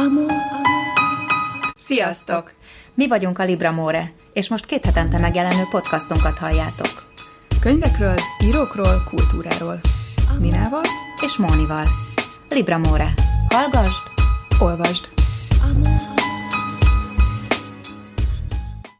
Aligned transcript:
Amor, 0.00 0.30
amor. 0.30 1.72
Sziasztok! 1.74 2.52
Mi 2.94 3.08
vagyunk 3.08 3.38
a 3.38 3.44
Libra 3.44 3.70
More, 3.70 4.12
és 4.32 4.48
most 4.48 4.66
két 4.66 4.84
hetente 4.84 5.18
megjelenő 5.18 5.62
podcastunkat 5.70 6.38
halljátok. 6.38 7.12
Könyvekről, 7.60 8.14
írókról, 8.44 9.02
kultúráról. 9.08 9.80
Ninával 10.38 10.82
És 11.22 11.36
Mónival. 11.36 11.86
Libra 12.48 12.78
More. 12.78 13.14
Hallgasd, 13.48 14.02
olvasd. 14.60 15.08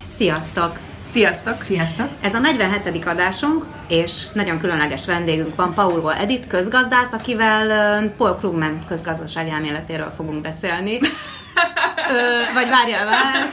Sziasztok! 0.08 0.89
Sziasztok! 1.12 1.62
Sziasztok! 1.62 2.08
Ez 2.20 2.34
a 2.34 2.38
47. 2.38 3.04
adásunk, 3.06 3.64
és 3.88 4.24
nagyon 4.32 4.58
különleges 4.58 5.06
vendégünk 5.06 5.54
van, 5.56 5.74
Pauló 5.74 6.08
Edith, 6.08 6.48
közgazdász, 6.48 7.12
akivel 7.12 8.02
Paul 8.16 8.36
Krugman 8.36 8.84
közgazdasági 8.88 9.50
elméletéről 9.50 10.10
fogunk 10.10 10.40
beszélni. 10.42 10.98
Ö, 10.98 12.54
vagy 12.54 12.68
várjál, 12.68 13.04
várj! 13.04 13.48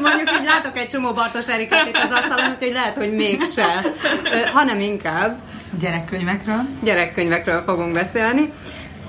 Mondjuk 0.00 0.30
így 0.40 0.46
látok 0.46 0.78
egy 0.78 0.88
csomó 0.88 1.12
Bartos 1.12 1.48
Erikát 1.48 1.86
itt 1.88 1.96
az 1.96 2.12
asztalon, 2.12 2.50
úgyhogy 2.50 2.72
lehet, 2.72 2.96
hogy 2.96 3.12
mégse. 3.12 3.84
Ö, 4.24 4.36
hanem 4.52 4.80
inkább 4.80 5.38
Gyerekkönyvekről. 5.78 6.60
gyerekkönyvekről 6.82 7.62
fogunk 7.62 7.92
beszélni. 7.92 8.52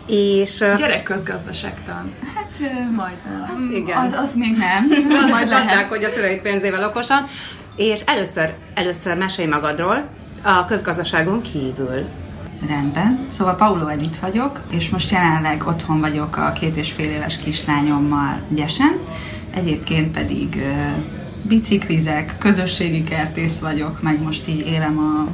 És 0.07 0.57
Gyerekközgazdaságtan. 0.57 2.15
Hát 2.35 2.46
ö, 2.59 2.91
Majdnem. 2.95 3.71
igen. 3.73 3.97
az, 3.97 4.13
az 4.13 4.35
még 4.35 4.57
nem. 4.57 4.87
majd 5.09 5.29
Majd 5.35 5.49
gazdálkodj 5.49 6.05
a 6.05 6.09
szüleid 6.09 6.41
pénzével 6.41 6.83
okosan. 6.83 7.27
És 7.75 8.01
először, 8.01 8.53
először 8.73 9.17
mesélj 9.17 9.47
magadról 9.47 10.07
a 10.43 10.65
közgazdaságon 10.65 11.41
kívül. 11.41 12.05
Rendben. 12.67 13.19
Szóval 13.31 13.55
Paulo 13.55 13.87
Edith 13.87 14.19
vagyok, 14.19 14.61
és 14.69 14.89
most 14.89 15.11
jelenleg 15.11 15.67
otthon 15.67 15.99
vagyok 15.99 16.37
a 16.37 16.51
két 16.51 16.75
és 16.75 16.91
fél 16.91 17.09
éves 17.09 17.39
kislányommal 17.39 18.41
Gyesen. 18.49 18.99
Egyébként 19.53 20.11
pedig 20.11 20.55
ö, 20.55 21.01
biciklizek, 21.41 22.35
közösségi 22.37 23.03
kertész 23.03 23.59
vagyok, 23.59 24.01
meg 24.01 24.21
most 24.21 24.47
így 24.47 24.67
élem 24.67 24.97
a, 24.97 25.27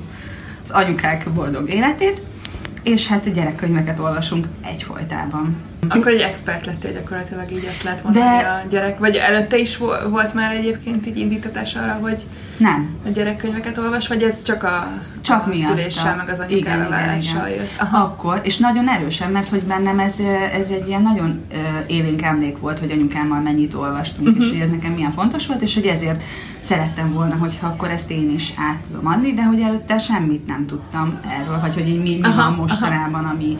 az 0.64 0.72
anyukák 0.72 1.30
boldog 1.30 1.74
életét, 1.74 2.22
és 2.84 3.08
hát 3.08 3.34
gyerekkönyveket 3.34 4.00
olvasunk 4.00 4.48
egyfolytában. 4.62 5.56
Akkor 5.90 6.12
egy 6.12 6.20
expert 6.22 6.66
lettél 6.66 6.92
gyakorlatilag, 6.94 7.52
így 7.52 7.68
azt 7.70 7.84
lehet 7.84 8.04
mondani 8.04 8.26
De- 8.26 8.48
a 8.48 8.68
gyerek, 8.70 9.00
vagy 9.00 9.16
előtte 9.16 9.58
is 9.58 9.78
vo- 9.78 10.04
volt 10.10 10.34
már 10.34 10.56
egyébként 10.56 11.08
így 11.08 11.18
indítatás 11.18 11.76
arra, 11.76 11.94
hogy 12.02 12.24
Nem, 12.58 12.90
a 13.06 13.10
gyerekkönyveket 13.10 13.78
olvas, 13.78 14.08
vagy 14.08 14.24
ez 14.24 14.42
csak 14.44 14.64
a, 14.64 14.88
Csak 15.22 15.46
a 15.46 15.50
miatta. 15.50 15.68
szüléssel, 15.68 16.16
meg 16.16 16.30
az 16.30 16.34
Igen, 16.36 16.50
anyukára 16.52 16.76
igen, 16.78 16.90
válással 16.90 17.48
igen. 17.48 17.60
jött? 17.60 17.72
Aha. 17.80 17.98
Akkor, 18.04 18.40
és 18.44 18.58
nagyon 18.58 18.90
erősen, 18.90 19.32
mert 19.32 19.50
hogy 19.50 19.64
bennem 19.64 20.00
ez, 20.00 20.16
ez 20.54 20.70
egy 20.70 20.88
ilyen 20.88 21.02
nagyon 21.02 21.42
ö, 21.52 21.56
élénk 21.88 22.22
emlék 22.22 22.58
volt, 22.58 22.80
hogy 22.80 22.92
anyukámmal 22.92 23.40
mennyit 23.40 23.74
olvastunk, 23.74 24.28
Mhm. 24.28 24.38
uh-huh. 24.38 24.46
és 24.54 24.60
hogy 24.60 24.68
ez 24.70 24.76
nekem 24.76 24.92
milyen 24.92 25.12
fontos 25.12 25.48
volt, 25.48 25.62
és 25.62 25.74
hogy 25.74 25.86
ezért 25.86 26.24
szerettem 26.62 27.14
volna, 27.14 27.36
hogyha 27.36 27.68
akkor 27.68 27.90
ezt 27.92 28.12
én 28.12 28.32
is 28.34 28.54
át 28.70 28.78
tudom 28.92 29.08
adni, 29.08 29.34
de 29.34 29.44
hogy 29.44 29.62
előtte 29.62 29.98
semmit 29.98 30.46
nem 30.48 30.66
tudtam 30.68 31.20
erről, 31.42 31.60
vagy 31.60 31.74
hogy 31.74 31.88
így 31.90 32.02
mi, 32.02 32.10
mi 32.22 32.28
Aha, 32.28 32.36
van 32.36 32.54
mostanában, 32.54 33.26
ami, 33.26 33.58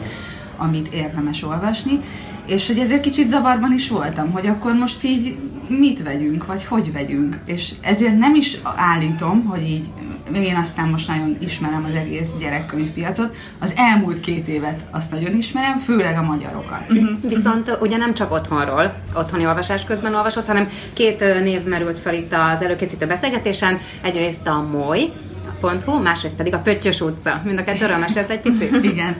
amit 0.56 0.92
érdemes 0.92 1.42
olvasni. 1.42 2.00
És 2.46 2.66
hogy 2.66 2.78
ezért 2.78 3.00
kicsit 3.00 3.28
zavarban 3.28 3.72
is 3.72 3.88
voltam, 3.88 4.30
hogy 4.30 4.46
akkor 4.46 4.72
most 4.72 5.04
így 5.04 5.36
mit 5.68 6.02
vegyünk, 6.02 6.46
vagy 6.46 6.64
hogy 6.64 6.92
vegyünk. 6.92 7.40
És 7.46 7.72
ezért 7.80 8.18
nem 8.18 8.34
is 8.34 8.58
állítom, 8.76 9.44
hogy 9.44 9.62
így 9.62 9.86
én 10.32 10.56
aztán 10.56 10.88
most 10.88 11.08
nagyon 11.08 11.36
ismerem 11.38 11.84
az 11.84 11.94
egész 11.94 12.28
gyerekkönyvpiacot. 12.38 13.34
Az 13.58 13.72
elmúlt 13.76 14.20
két 14.20 14.48
évet 14.48 14.80
azt 14.90 15.10
nagyon 15.10 15.36
ismerem, 15.36 15.78
főleg 15.78 16.18
a 16.18 16.22
magyarokat. 16.22 16.84
Viszont 17.28 17.68
ö, 17.68 17.72
ugye 17.80 17.96
nem 17.96 18.14
csak 18.14 18.32
otthonról, 18.32 18.94
otthoni 19.14 19.46
olvasás 19.46 19.84
közben 19.84 20.14
olvasott, 20.14 20.46
hanem 20.46 20.68
két 20.92 21.20
név 21.42 21.62
merült 21.64 21.98
fel 21.98 22.14
itt 22.14 22.32
az 22.32 22.62
előkészítő 22.62 23.06
beszélgetésen. 23.06 23.78
Egyrészt 24.02 24.46
a 24.46 24.68
moly.hu, 24.72 26.02
másrészt 26.02 26.36
pedig 26.36 26.54
a 26.54 26.58
Pöttyös 26.58 27.00
utca. 27.00 27.40
Mind 27.44 27.58
a 27.58 27.64
kettőről 27.64 27.98
mesélsz 27.98 28.28
egy 28.28 28.40
picit? 28.40 28.84
Igen. 28.92 29.16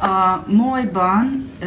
A 0.00 0.44
Molyban, 0.46 1.50
ö, 1.60 1.66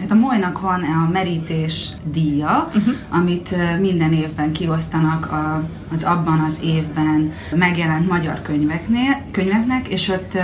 hát 0.00 0.10
a 0.10 0.14
Molynak 0.14 0.60
van 0.60 0.82
a 0.82 1.10
merítés 1.12 1.88
díja, 2.12 2.70
uh-huh. 2.74 2.94
amit 3.10 3.54
minden 3.80 4.12
évben 4.12 4.52
kiosztanak 4.52 5.32
a, 5.32 5.64
az 5.92 6.02
abban 6.02 6.38
az 6.38 6.58
évben 6.62 7.32
megjelent 7.56 8.08
magyar 8.08 8.42
könyveknél, 8.42 9.20
könyveknek, 9.30 9.88
és 9.88 10.08
ott 10.08 10.38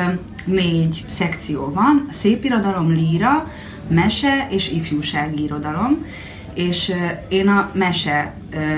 négy 0.45 1.05
szekció 1.09 1.71
van, 1.75 2.07
szépirodalom, 2.11 2.91
líra, 2.91 3.51
mese 3.89 4.47
és 4.51 4.73
ifjúsági 4.73 5.43
irodalom, 5.43 6.05
és 6.55 6.93
én 7.29 7.49
a 7.49 7.71
mese 7.75 8.35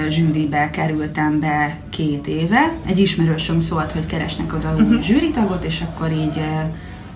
zsűribe 0.08 0.70
kerültem 0.70 1.40
be 1.40 1.78
két 1.90 2.26
éve. 2.26 2.72
Egy 2.86 2.98
ismerősöm 2.98 3.60
szólt, 3.60 3.92
hogy 3.92 4.06
keresnek 4.06 4.54
oda 4.54 4.74
uh-huh. 4.74 5.00
zsűritagot, 5.00 5.64
és 5.64 5.80
akkor 5.80 6.12
így 6.12 6.40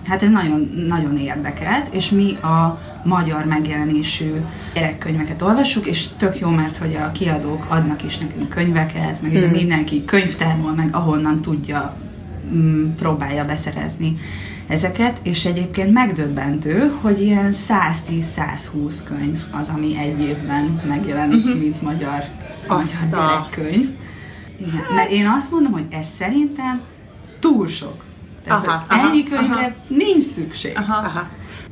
Hát 0.07 0.23
ez 0.23 0.29
nagyon, 0.29 0.85
nagyon 0.87 1.17
érdekelt, 1.17 1.93
és 1.93 2.09
mi 2.09 2.35
a 2.35 2.79
magyar 3.03 3.45
megjelenésű 3.45 4.31
gyerekkönyveket 4.73 5.41
olvassuk, 5.41 5.85
és 5.85 6.07
tök 6.17 6.39
jó, 6.39 6.49
mert 6.49 6.77
hogy 6.77 6.95
a 6.95 7.11
kiadók 7.11 7.65
adnak 7.67 8.03
is 8.03 8.17
nekünk 8.17 8.49
könyveket, 8.49 9.21
meg 9.21 9.31
hmm. 9.31 9.51
mindenki 9.51 10.05
könyvtárból, 10.05 10.71
meg 10.71 10.89
ahonnan 10.91 11.41
tudja, 11.41 11.97
mm, 12.53 12.93
próbálja 12.93 13.45
beszerezni 13.45 14.17
ezeket, 14.67 15.19
és 15.23 15.45
egyébként 15.45 15.91
megdöbbentő, 15.91 16.93
hogy 17.01 17.21
ilyen 17.21 17.53
110-120 17.67 18.93
könyv 19.03 19.41
az, 19.51 19.69
ami 19.69 19.97
egy 19.97 20.19
évben 20.19 20.81
megjelenik, 20.87 21.45
mint 21.59 21.81
magyar, 21.81 22.23
magyar 22.67 22.85
gyerekkönyv. 23.11 23.89
Igen, 24.59 24.83
mert 24.95 25.11
én 25.11 25.27
azt 25.27 25.51
mondom, 25.51 25.71
hogy 25.71 25.85
ez 25.89 26.07
szerintem 26.17 26.81
túl 27.39 27.67
sok. 27.67 28.04
Tehát, 28.45 28.65
Aha, 28.65 28.83
aha, 28.87 29.07
ennyi 29.07 29.23
könyvre 29.23 29.55
aha. 29.55 29.73
nincs 29.87 30.23
szükség. 30.23 30.77
Aha. 30.77 31.07
Aha. 31.07 31.27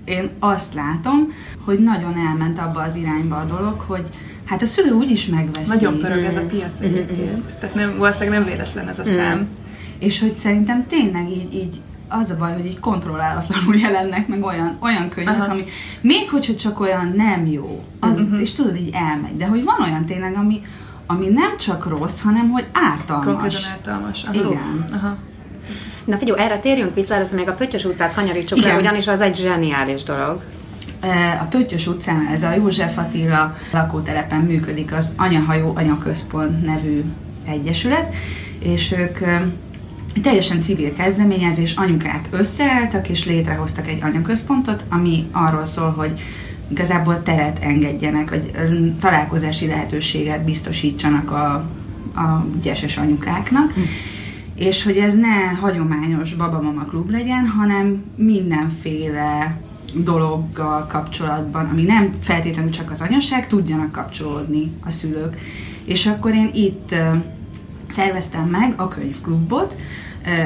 Én 0.05 0.29
azt 0.39 0.73
látom, 0.73 1.27
hogy 1.65 1.79
nagyon 1.79 2.15
elment 2.27 2.59
abba 2.59 2.81
az 2.81 2.95
irányba 2.95 3.35
a 3.35 3.45
dolog, 3.45 3.79
hogy 3.79 4.07
hát 4.45 4.61
a 4.61 4.65
szülő 4.65 4.91
úgyis 4.91 5.27
megveszi. 5.27 5.67
Nagyon 5.67 5.97
pörög 5.97 6.23
ez 6.23 6.35
a 6.35 6.45
piac 6.45 6.79
egyébként. 6.79 7.51
Tehát 7.59 7.75
nem, 7.75 7.97
valószínűleg 7.97 8.39
nem 8.39 8.47
véletlen 8.47 8.87
ez 8.87 8.99
a 8.99 9.05
szám. 9.05 9.47
És 9.99 10.19
hogy 10.19 10.37
szerintem 10.37 10.87
tényleg 10.87 11.29
így, 11.29 11.53
így 11.53 11.81
az 12.07 12.29
a 12.29 12.35
baj, 12.35 12.53
hogy 12.53 12.65
így 12.65 12.79
kontrollálatlanul 12.79 13.75
jelennek 13.75 14.27
meg 14.27 14.43
olyan, 14.43 14.77
olyan 14.79 15.09
könyvek, 15.09 15.39
Aha. 15.39 15.51
ami 15.51 15.65
még 16.01 16.29
hogyha 16.29 16.55
csak 16.55 16.79
olyan 16.79 17.13
nem 17.15 17.45
jó, 17.45 17.83
az, 17.99 18.19
uh-huh. 18.19 18.39
és 18.39 18.53
tudod, 18.53 18.75
így 18.75 18.89
elmegy. 18.93 19.37
De 19.37 19.45
hogy 19.45 19.63
van 19.63 19.81
olyan 19.81 20.05
tényleg, 20.05 20.35
ami, 20.35 20.61
ami 21.05 21.27
nem 21.27 21.57
csak 21.57 21.85
rossz, 21.85 22.21
hanem 22.21 22.49
hogy 22.49 22.65
ártalmas. 22.71 23.25
Konkrétan 23.25 23.71
ártalmas. 23.71 24.23
Aha. 24.23 24.33
Igen. 24.33 24.85
Aha. 24.93 25.17
Na 26.05 26.17
figyelj, 26.17 26.39
erre 26.39 26.59
térjünk 26.59 26.95
vissza, 26.95 27.13
először 27.13 27.37
még 27.37 27.47
a 27.47 27.53
Pöttyös 27.53 27.85
utcát 27.85 28.13
kanyarítsuk 28.13 28.59
le, 28.59 28.65
Igen. 28.65 28.79
ugyanis 28.79 29.07
az 29.07 29.21
egy 29.21 29.35
zseniális 29.35 30.03
dolog. 30.03 30.43
A 31.41 31.43
Pöttyös 31.43 31.87
utcán, 31.87 32.29
ez 32.33 32.43
a 32.43 32.53
József 32.53 32.97
Attila 32.97 33.57
lakótelepen 33.71 34.39
működik 34.39 34.93
az 34.93 35.13
Anyahajó 35.17 35.73
Anyaközpont 35.75 36.65
nevű 36.65 37.03
egyesület, 37.45 38.13
és 38.59 38.91
ők 38.91 39.19
teljesen 40.21 40.61
civil 40.61 40.93
kezdeményezés, 40.93 41.75
anyukák 41.75 42.27
összeálltak 42.31 43.09
és 43.09 43.25
létrehoztak 43.25 43.87
egy 43.87 43.99
anyaközpontot, 44.01 44.83
ami 44.89 45.27
arról 45.31 45.65
szól, 45.65 45.91
hogy 45.91 46.21
igazából 46.67 47.23
teret 47.23 47.59
engedjenek, 47.61 48.29
vagy 48.29 48.51
találkozási 48.99 49.67
lehetőséget 49.67 50.43
biztosítsanak 50.43 51.31
a, 51.31 51.53
a 52.15 52.45
gyeses 52.61 52.97
anyukáknak, 52.97 53.73
és 54.67 54.83
hogy 54.83 54.97
ez 54.97 55.15
ne 55.15 55.59
hagyományos 55.59 56.33
babamama 56.33 56.85
klub 56.85 57.09
legyen, 57.09 57.47
hanem 57.47 58.03
mindenféle 58.15 59.59
dologgal 59.95 60.87
kapcsolatban, 60.87 61.65
ami 61.65 61.83
nem 61.83 62.13
feltétlenül 62.21 62.71
csak 62.71 62.91
az 62.91 63.01
anyaság, 63.01 63.47
tudjanak 63.47 63.91
kapcsolódni 63.91 64.71
a 64.85 64.89
szülők. 64.89 65.37
És 65.85 66.05
akkor 66.07 66.33
én 66.33 66.51
itt 66.53 66.95
szerveztem 67.89 68.45
meg 68.49 68.73
a 68.77 68.87
könyvklubot, 68.87 69.75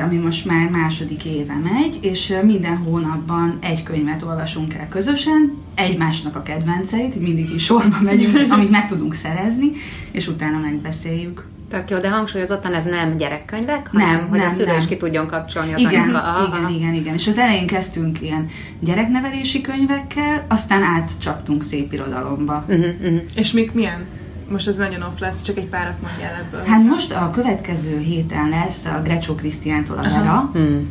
ami 0.03 0.18
most 0.18 0.45
már 0.45 0.69
második 0.69 1.25
éve 1.25 1.59
megy, 1.63 2.00
és 2.01 2.33
minden 2.44 2.77
hónapban 2.77 3.57
egy 3.62 3.83
könyvet 3.83 4.24
olvasunk 4.24 4.74
el 4.74 4.88
közösen, 4.88 5.57
egymásnak 5.75 6.36
a 6.36 6.44
kedvenceit, 6.44 7.21
mindig 7.21 7.53
is 7.53 7.63
sorba 7.63 7.97
megyünk, 8.01 8.51
amit 8.53 8.71
meg 8.71 8.88
tudunk 8.88 9.13
szerezni, 9.13 9.71
és 10.12 10.27
utána 10.27 10.57
megbeszéljük. 10.57 11.45
Tök 11.69 11.90
jó, 11.90 11.98
de 11.98 12.10
hangsúlyozottan 12.10 12.74
ez 12.74 12.86
nem 12.86 13.18
gyerekkönyvek, 13.18 13.92
Nem, 13.92 14.08
hanem 14.08 14.28
hogy 14.30 14.40
a 14.40 14.44
nem, 14.44 14.54
szülő 14.54 14.66
nem. 14.68 14.78
is 14.78 14.88
ki 14.88 14.98
tudjon 14.98 15.28
kapcsolni 15.28 15.74
az 15.74 15.80
Igen, 15.80 16.02
anyuka. 16.02 16.18
Aha, 16.19 16.58
igen, 16.58 16.69
igen, 16.69 16.94
igen. 16.94 17.14
És 17.14 17.28
az 17.28 17.38
elején 17.38 17.68
kezdtünk 17.68 18.22
ilyen 18.22 18.50
gyereknevelési 18.80 19.62
könyvekkel, 19.62 20.46
aztán 20.48 20.84
átcsaptunk 20.84 21.64
szép 21.64 21.94
irodalomba. 21.94 22.64
Uh-huh, 22.68 22.86
uh-huh. 23.02 23.22
És 23.36 23.52
még 23.52 23.72
milyen? 23.74 24.06
Most 24.50 24.68
ez 24.68 24.75
nagyon 24.75 25.02
off 25.02 25.19
lesz, 25.19 25.42
csak 25.42 25.58
egy 25.58 25.66
párat 25.68 26.02
mondjál 26.02 26.34
ebből. 26.46 26.64
Hát 26.66 26.84
most 26.84 27.12
a 27.12 27.30
következő 27.34 27.98
héten 28.00 28.50
lesz 28.50 28.86
a 28.86 29.02
Grecsó 29.04 29.36
Krisztiántól 29.36 29.98
a 29.98 30.02
Vera, 30.02 30.50
Hmm. 30.54 30.88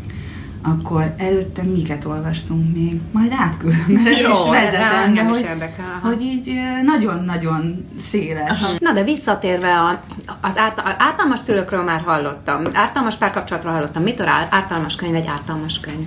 Akkor 0.67 1.15
előtte 1.17 1.63
miket 1.63 2.05
olvastunk 2.05 2.75
még, 2.75 3.01
majd 3.13 3.33
átküldöm, 3.39 3.85
mert 3.89 4.21
Jó, 4.21 4.31
is 4.31 4.39
ez 4.39 4.51
vezetem, 4.51 5.03
engem 5.05 5.27
de 5.27 5.31
is 5.31 5.37
hogy, 5.37 5.47
érdekel, 5.49 5.99
aha. 6.01 6.09
hogy 6.09 6.21
így 6.21 6.55
nagyon-nagyon 6.85 7.89
széles. 7.99 8.61
Na 8.79 8.93
de 8.93 9.05
visszatérve 9.05 9.79
a, 9.79 10.03
az 10.41 10.59
árt, 10.59 10.83
ártalmas 10.99 11.41
szülőkről 11.41 11.83
már 11.83 12.01
hallottam, 12.01 12.65
ártalmas 12.73 13.17
párkapcsolatról 13.17 13.73
hallottam. 13.73 14.03
Mitől 14.03 14.29
ártalmas 14.51 14.97
könyv 14.97 15.15
egy 15.15 15.27
ártalmas 15.27 15.81
könyv? 15.81 16.07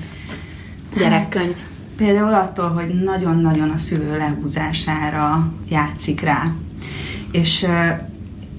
Gyerekkönyv. 0.97 1.55
Például 1.97 2.33
attól, 2.33 2.69
hogy 2.69 2.87
nagyon-nagyon 3.03 3.69
a 3.69 3.77
szülő 3.77 4.17
lehúzására 4.17 5.51
játszik 5.69 6.21
rá. 6.21 6.51
És, 7.31 7.65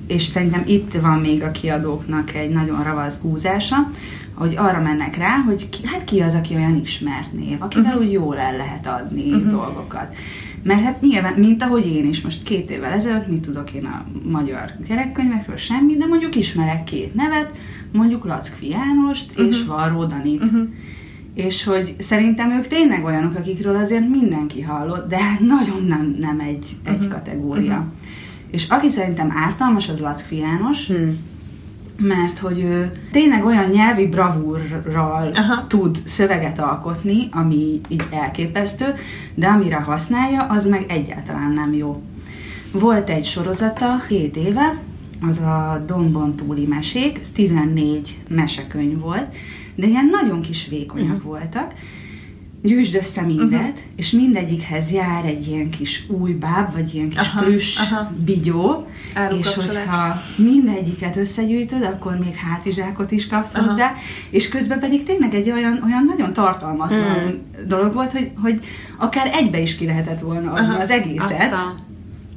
és 0.06 0.22
szerintem 0.22 0.62
itt 0.66 0.92
van 1.00 1.18
még 1.18 1.42
a 1.42 1.50
kiadóknak 1.50 2.34
egy 2.34 2.50
nagyon 2.50 2.82
ravasz 2.82 3.18
húzása, 3.20 3.76
hogy 4.40 4.54
arra 4.56 4.80
mennek 4.80 5.16
rá, 5.16 5.36
hogy 5.36 5.68
ki, 5.68 5.86
hát 5.86 6.04
ki 6.04 6.20
az, 6.20 6.34
aki 6.34 6.54
olyan 6.54 6.80
ismert 6.82 7.32
név, 7.32 7.62
akivel 7.62 7.96
úgy 7.98 8.12
jól 8.12 8.38
el 8.38 8.56
lehet 8.56 8.86
adni 8.86 9.32
uh-huh. 9.32 9.50
dolgokat. 9.50 10.14
Mert 10.62 10.82
hát 10.82 11.00
nyilván, 11.00 11.34
mint 11.34 11.62
ahogy 11.62 11.86
én 11.86 12.08
is, 12.08 12.20
most 12.20 12.42
két 12.42 12.70
évvel 12.70 12.92
ezelőtt, 12.92 13.28
mit 13.28 13.40
tudok 13.40 13.72
én 13.72 13.84
a 13.84 14.04
magyar 14.30 14.70
gyerekkönyvekről, 14.88 15.56
semmi, 15.56 15.96
de 15.96 16.06
mondjuk 16.06 16.36
ismerek 16.36 16.84
két 16.84 17.14
nevet, 17.14 17.50
mondjuk 17.92 18.24
Lackfi 18.24 18.68
Jánost 18.68 19.30
uh-huh. 19.30 19.46
és 19.46 19.64
Varró 19.64 20.04
Danit. 20.04 20.42
Uh-huh 20.42 20.68
és 21.34 21.64
hogy 21.64 21.94
szerintem 21.98 22.50
ők 22.50 22.66
tényleg 22.66 23.04
olyanok, 23.04 23.34
akikről 23.34 23.76
azért 23.76 24.08
mindenki 24.08 24.60
hallott, 24.60 25.08
de 25.08 25.22
hát 25.22 25.40
nagyon 25.40 25.84
nem, 25.88 26.16
nem 26.18 26.40
egy, 26.40 26.76
egy 26.84 26.94
uh-huh. 26.94 27.12
kategória. 27.12 27.76
Uh-huh. 27.76 27.92
És 28.50 28.68
aki 28.68 28.88
szerintem 28.88 29.32
ártalmas, 29.36 29.88
az 29.88 30.00
Lackfi 30.00 30.36
János, 30.36 30.86
hmm. 30.86 31.18
Mert 32.00 32.38
hogy 32.38 32.60
ő 32.60 32.90
tényleg 33.10 33.44
olyan 33.44 33.70
nyelvi 33.70 34.06
bravúrral 34.06 35.30
Aha. 35.34 35.66
tud 35.66 35.98
szöveget 36.04 36.58
alkotni, 36.58 37.28
ami 37.32 37.80
így 37.88 38.04
elképesztő, 38.10 38.94
de 39.34 39.46
amire 39.46 39.76
használja, 39.76 40.42
az 40.42 40.66
meg 40.66 40.84
egyáltalán 40.88 41.50
nem 41.50 41.72
jó. 41.72 42.02
Volt 42.72 43.10
egy 43.10 43.24
sorozata, 43.24 44.02
7 44.08 44.36
éve, 44.36 44.78
az 45.28 45.38
a 45.38 45.84
Dombon 45.86 46.34
túli 46.36 46.66
mesék, 46.66 47.18
ez 47.18 47.30
14 47.30 48.18
mesekönyv 48.28 49.00
volt, 49.00 49.34
de 49.74 49.86
ilyen 49.86 50.08
nagyon 50.10 50.40
kis 50.40 50.68
vékonyak 50.68 51.06
uh-huh. 51.06 51.22
voltak, 51.22 51.72
gyűjtsd 52.62 52.94
össze 52.94 53.22
mindet, 53.22 53.60
uh-huh. 53.60 53.78
és 53.96 54.10
mindegyikhez 54.10 54.90
jár 54.90 55.24
egy 55.24 55.46
ilyen 55.48 55.70
kis 55.70 56.04
új 56.08 56.32
báb, 56.32 56.72
vagy 56.72 56.94
ilyen 56.94 57.08
kis 57.08 57.18
Aha, 57.18 57.40
plüss 57.42 57.78
aha. 57.78 58.10
bigyó, 58.24 58.86
és 59.38 59.54
hogyha 59.54 60.22
mindegyiket 60.36 61.16
összegyűjtöd, 61.16 61.82
akkor 61.82 62.18
még 62.18 62.34
hátizsákot 62.34 63.10
is 63.10 63.26
kapsz 63.26 63.54
Aha. 63.54 63.68
hozzá, 63.68 63.94
és 64.30 64.48
közben 64.48 64.78
pedig 64.78 65.02
tényleg 65.04 65.34
egy 65.34 65.50
olyan, 65.50 65.82
olyan 65.84 66.04
nagyon 66.04 66.32
tartalmatlan 66.32 66.98
Hmm. 67.00 67.24
mm. 67.26 67.66
dolog 67.68 67.92
volt, 67.94 68.12
hogy, 68.12 68.30
hogy 68.42 68.60
akár 68.98 69.30
egybe 69.32 69.60
is 69.60 69.76
ki 69.76 69.86
lehetett 69.86 70.20
volna 70.20 70.52
adni 70.52 70.68
Aha. 70.68 70.80
az 70.82 70.90
egészet, 70.90 71.30
Azt 71.30 71.52
a... 71.52 71.74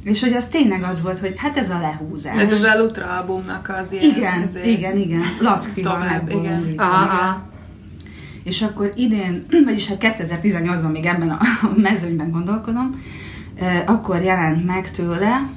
és 0.03 0.21
hogy 0.21 0.33
az 0.33 0.45
tényleg 0.51 0.83
az 0.83 1.01
volt, 1.01 1.19
hogy 1.19 1.33
hát 1.37 1.57
ez 1.57 1.69
a 1.69 1.79
lehúzás. 1.79 2.37
Ez 2.37 2.51
az 2.51 2.63
Elutra 2.63 3.05
albumnak 3.05 3.73
az 3.81 3.91
ilyen... 3.91 4.03
Igen, 4.15 4.41
ezért- 4.41 4.65
igen, 4.65 4.97
igen. 4.97 5.21
Lackfival 5.41 5.93
Tovább, 5.93 6.29
igen. 6.29 6.41
megbolondítva. 6.41 6.83
Aha, 6.83 7.03
aha. 7.03 7.51
És 8.43 8.61
akkor 8.61 8.91
idén, 8.95 9.45
vagyis 9.65 9.87
hát 9.87 9.97
2018-ban 10.17 10.91
még 10.91 11.05
ebben 11.05 11.29
a 11.29 11.39
mezőnyben 11.89 12.31
gondolkodom, 12.31 13.01
akkor 13.85 14.21
jelent 14.21 14.65
meg 14.65 14.91
tőle 14.91 15.49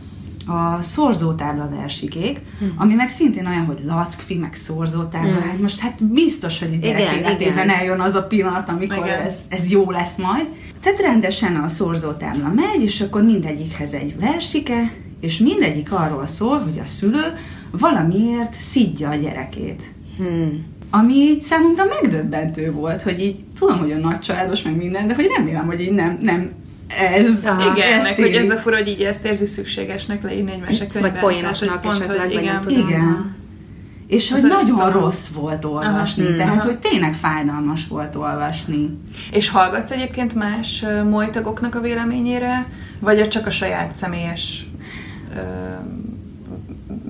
a 0.47 0.83
szorzótábla 0.83 1.69
versikék, 1.69 2.41
Hm. 2.59 2.65
ami 2.77 2.95
meg 2.95 3.09
szintén 3.09 3.47
olyan, 3.47 3.65
hogy 3.65 3.79
lackfi, 3.85 4.35
meg 4.35 4.55
szorzótábla. 4.55 5.31
Hmm. 5.33 5.49
Hát 5.49 5.61
most 5.61 5.79
hát 5.81 6.05
biztos, 6.05 6.59
hogy 6.59 6.69
a 6.73 6.77
gyerek 6.87 7.01
Igen, 7.01 7.15
életében 7.15 7.65
igen. 7.65 7.79
eljön 7.79 8.01
az 8.01 8.15
a 8.15 8.27
pillanat, 8.27 8.69
amikor 8.69 8.97
Igen. 8.97 9.21
ez, 9.21 9.35
ez 9.49 9.71
jó 9.71 9.91
lesz 9.91 10.17
majd. 10.17 10.47
Tehát 10.81 11.01
rendesen 11.01 11.57
a 11.57 11.69
szorzótábla 11.69 12.53
megy, 12.55 12.83
és 12.83 13.01
akkor 13.01 13.23
mindegyikhez 13.23 13.93
egy 13.93 14.19
versike, 14.21 14.93
és 15.21 15.39
mindegyik 15.39 15.93
arról 15.93 16.27
szól, 16.27 16.59
hogy 16.59 16.79
a 16.79 16.85
szülő 16.85 17.35
valamiért 17.71 18.55
szidja 18.61 19.09
a 19.09 19.15
gyerekét 19.15 19.83
Hmm. 20.17 20.65
Ami 20.91 21.15
így 21.15 21.43
számomra 21.43 21.85
megdöbbentő 21.85 22.73
volt, 22.73 23.03
hogy 23.03 23.21
így 23.21 23.37
tudom, 23.59 23.79
hogy 23.79 23.93
a 23.93 23.97
nagy 23.99 24.21
családos 24.21 24.63
meg 24.63 24.77
minden, 24.77 25.07
de 25.09 25.15
hogy 25.15 25.31
remélem, 25.37 25.67
hogy 25.67 25.81
így 25.81 25.93
nem, 25.93 26.19
nem 26.23 26.51
ez. 26.89 27.45
Aha. 27.45 27.77
Igen, 27.77 28.03
meg 28.03 28.15
hogy 28.15 28.35
ez 28.35 28.51
a 28.51 28.57
fura, 28.57 28.77
hogy 28.77 28.89
így 28.89 29.03
ezt 29.03 29.25
érzi 29.25 29.47
szükségesnek 29.47 30.23
leírni 30.23 30.51
egy 30.53 30.61
mesekönyvben. 30.61 31.13
Vagy 31.13 31.21
poénosnak 31.21 31.85
hogy 31.85 31.91
esetleg, 31.95 32.19
hogy 32.21 32.35
vagy 32.35 32.45
nem 32.45 32.55
igen. 32.55 32.61
tudom. 32.61 32.89
Igen. 32.89 33.35
És 34.07 34.31
hogy 34.31 34.39
Ez 34.39 34.45
a 34.45 34.49
nagyon 34.49 34.65
vissza- 34.65 34.91
rossz 34.91 35.27
volt 35.27 35.65
olvasni, 35.65 36.27
Aha. 36.27 36.37
Tehát 36.37 36.57
Aha. 36.57 36.65
hogy 36.65 36.79
tényleg 36.79 37.15
fájdalmas 37.15 37.87
volt 37.89 38.17
olvasni. 38.17 38.99
És 39.31 39.49
hallgatsz 39.49 39.91
egyébként 39.91 40.35
más 40.35 40.83
ö, 40.83 41.05
molytagoknak 41.05 41.75
a 41.75 41.81
véleményére, 41.81 42.67
vagy 43.01 43.29
csak 43.29 43.47
a 43.47 43.51
saját 43.51 43.93
személyes 43.93 44.67
ö, 45.37 45.41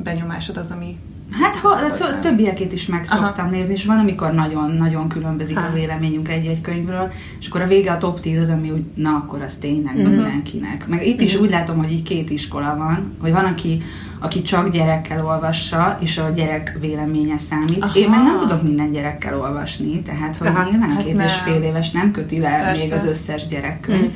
benyomásod 0.03 0.57
az, 0.57 0.71
ami... 0.71 0.97
Hát 1.31 1.55
ha, 1.57 1.69
az 1.69 1.97
szó, 1.97 2.05
többiekét 2.23 2.73
is 2.73 2.87
meg 2.87 3.07
Aha. 3.09 3.25
szoktam 3.27 3.51
nézni, 3.51 3.73
és 3.73 3.85
van, 3.85 3.99
amikor 3.99 4.33
nagyon-nagyon 4.33 5.09
különbözik 5.09 5.57
Aha. 5.57 5.67
a 5.67 5.73
véleményünk 5.73 6.29
egy-egy 6.29 6.61
könyvről, 6.61 7.13
és 7.41 7.49
akkor 7.49 7.61
a 7.61 7.67
vége 7.67 7.93
a 7.93 7.99
top 7.99 8.21
10 8.21 8.39
az, 8.39 8.49
ami 8.49 8.71
úgy, 8.71 8.83
na 8.95 9.11
akkor 9.11 9.43
az 9.43 9.55
tényleg 9.61 9.97
Mhm. 9.97 10.07
mindenkinek. 10.11 10.87
Meg 10.89 11.07
itt 11.07 11.21
is 11.21 11.37
úgy 11.37 11.51
látom, 11.51 11.77
hogy 11.79 11.93
így 11.93 12.03
két 12.03 12.31
iskola 12.31 12.77
van, 12.77 13.13
hogy 13.21 13.33
van, 13.33 13.45
aki, 13.45 13.83
aki 14.19 14.43
csak 14.43 14.71
gyerekkel 14.71 15.25
olvassa, 15.27 15.99
és 16.01 16.19
a 16.19 16.29
gyerek 16.35 16.77
véleménye 16.81 17.39
számít. 17.51 17.83
Aha. 17.83 17.95
Én 17.99 18.11
meg 18.11 18.23
nem 18.23 18.39
tudok 18.39 18.63
minden 18.63 18.91
gyerekkel 18.93 19.41
olvasni, 19.41 20.03
tehát 20.03 20.37
hogy 20.37 20.47
Aha. 20.47 20.69
nyilván 20.71 20.89
Hát 20.91 21.05
két 21.05 21.15
nem. 21.17 21.27
és 21.27 21.33
fél 21.33 21.63
éves 21.63 21.91
nem 21.91 22.11
köti 22.11 22.39
le 22.39 22.61
Persze. 22.61 22.83
még 22.83 22.93
az 22.93 23.05
összes 23.05 23.47
gyerekkönyv. 23.47 24.11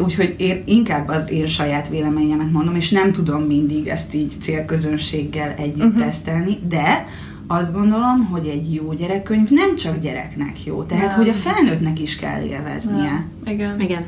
Úgyhogy 0.00 0.34
én 0.38 0.62
inkább 0.64 1.08
az 1.08 1.30
én 1.30 1.46
saját 1.46 1.88
véleményemet 1.88 2.52
mondom, 2.52 2.74
és 2.74 2.90
nem 2.90 3.12
tudom 3.12 3.42
mindig 3.42 3.86
ezt 3.86 4.14
így 4.14 4.32
célközönséggel 4.40 5.54
együtt 5.56 5.84
uh-huh. 5.84 6.04
tesztelni, 6.04 6.58
de 6.68 7.06
azt 7.46 7.72
gondolom, 7.72 8.24
hogy 8.24 8.46
egy 8.46 8.74
jó 8.74 8.92
gyerekkönyv 8.92 9.48
nem 9.50 9.76
csak 9.76 9.98
gyereknek 9.98 10.64
jó, 10.64 10.82
tehát 10.82 11.06
Nem. 11.06 11.16
hogy 11.16 11.28
a 11.28 11.32
felnőttnek 11.32 12.00
is 12.00 12.16
kell 12.16 12.42
élveznie. 12.42 13.26
Nem. 13.44 13.54
Igen. 13.54 13.80
Igen. 13.80 14.04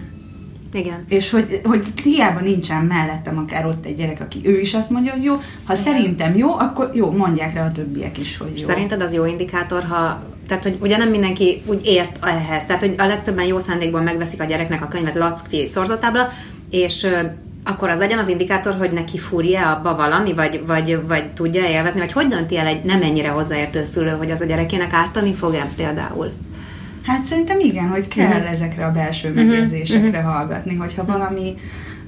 Igen. 0.72 1.04
És 1.08 1.30
hogy, 1.30 1.60
hogy 1.64 1.92
hiába 2.02 2.40
nincsen 2.40 2.84
mellettem 2.84 3.38
akár 3.38 3.66
ott 3.66 3.84
egy 3.84 3.96
gyerek, 3.96 4.20
aki 4.20 4.40
ő 4.42 4.60
is 4.60 4.74
azt 4.74 4.90
mondja, 4.90 5.12
hogy 5.12 5.22
jó, 5.22 5.34
ha 5.64 5.72
Igen. 5.72 5.76
szerintem 5.84 6.36
jó, 6.36 6.52
akkor 6.58 6.90
jó, 6.94 7.10
mondják 7.10 7.54
rá 7.54 7.66
a 7.66 7.72
többiek 7.72 8.20
is, 8.20 8.36
hogy 8.36 8.50
És 8.54 8.60
jó. 8.60 8.66
szerinted 8.66 9.02
az 9.02 9.14
jó 9.14 9.24
indikátor, 9.24 9.84
ha 9.84 10.22
tehát, 10.48 10.62
hogy 10.62 10.76
ugye 10.80 10.96
nem 10.96 11.08
mindenki 11.08 11.62
úgy 11.66 11.86
ért 11.86 12.18
ehhez, 12.24 12.66
tehát, 12.66 12.80
hogy 12.82 12.94
a 12.98 13.06
legtöbben 13.06 13.44
jó 13.44 13.58
szándékból 13.58 14.00
megveszik 14.00 14.40
a 14.42 14.44
gyereknek 14.44 14.82
a 14.82 14.88
könyvet 14.88 15.14
lackfi 15.14 15.66
szorzatábla, 15.66 16.28
és 16.70 17.06
akkor 17.64 17.88
az 17.88 17.98
legyen 17.98 18.18
az 18.18 18.28
indikátor, 18.28 18.74
hogy 18.74 18.90
neki 18.90 19.18
fúrja 19.18 19.70
abba 19.70 19.96
valami, 19.96 20.34
vagy, 20.34 20.62
vagy, 20.66 21.00
vagy 21.06 21.26
tudja 21.32 21.68
élvezni, 21.68 22.00
vagy 22.00 22.12
hogy 22.12 22.26
dönti 22.28 22.56
el 22.56 22.66
egy 22.66 22.84
nem 22.84 23.02
ennyire 23.02 23.28
hozzáértő 23.28 23.84
szülő, 23.84 24.10
hogy 24.10 24.30
az 24.30 24.40
a 24.40 24.44
gyerekének 24.44 24.92
ártani 24.92 25.34
fog-e 25.34 25.66
például? 25.76 26.32
Hát 27.02 27.24
szerintem 27.24 27.60
igen, 27.60 27.88
hogy 27.88 28.08
kell 28.08 28.26
Mhm. 28.26 28.36
uh-huh. 28.36 28.52
ezekre 28.52 28.86
a 28.86 28.90
belső 28.90 29.28
Mhm, 29.28 29.36
megérzésekre 29.36 30.18
uh-huh. 30.18 30.34
hallgatni, 30.34 30.74
hogyha 30.74 31.04
valami, 31.04 31.56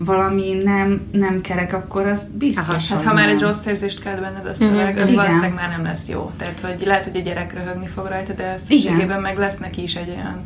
valami 0.04 0.54
nem, 0.62 1.08
nem 1.12 1.40
kerek, 1.40 1.72
akkor 1.72 2.06
az 2.06 2.26
biztos, 2.38 2.64
Aha, 2.64 2.72
Hát 2.72 2.88
hogy 2.88 3.06
ha 3.06 3.14
már 3.14 3.28
egy 3.28 3.40
rossz 3.40 3.66
érzést 3.66 4.02
kelt 4.02 4.20
benned 4.20 4.46
a 4.46 4.54
szöveg, 4.54 4.96
az 4.96 5.02
Igen. 5.08 5.14
valószínűleg 5.14 5.54
már 5.54 5.68
nem 5.68 5.82
lesz 5.82 6.08
jó. 6.08 6.30
Tehát, 6.36 6.60
hogy 6.60 6.86
lehet, 6.86 7.04
hogy 7.04 7.16
a 7.16 7.20
gyerek 7.20 7.52
röhögni 7.52 7.86
fog 7.86 8.06
rajta, 8.06 8.32
de 8.32 8.58
szükségében 8.58 9.20
meg 9.20 9.38
lesz 9.38 9.56
neki 9.56 9.82
is 9.82 9.96
egy 9.96 10.08
olyan 10.08 10.44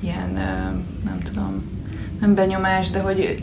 ilyen, 0.00 0.32
nem 1.04 1.18
tudom, 1.22 1.62
nem 2.20 2.34
benyomás, 2.34 2.90
de 2.90 3.00
hogy 3.00 3.42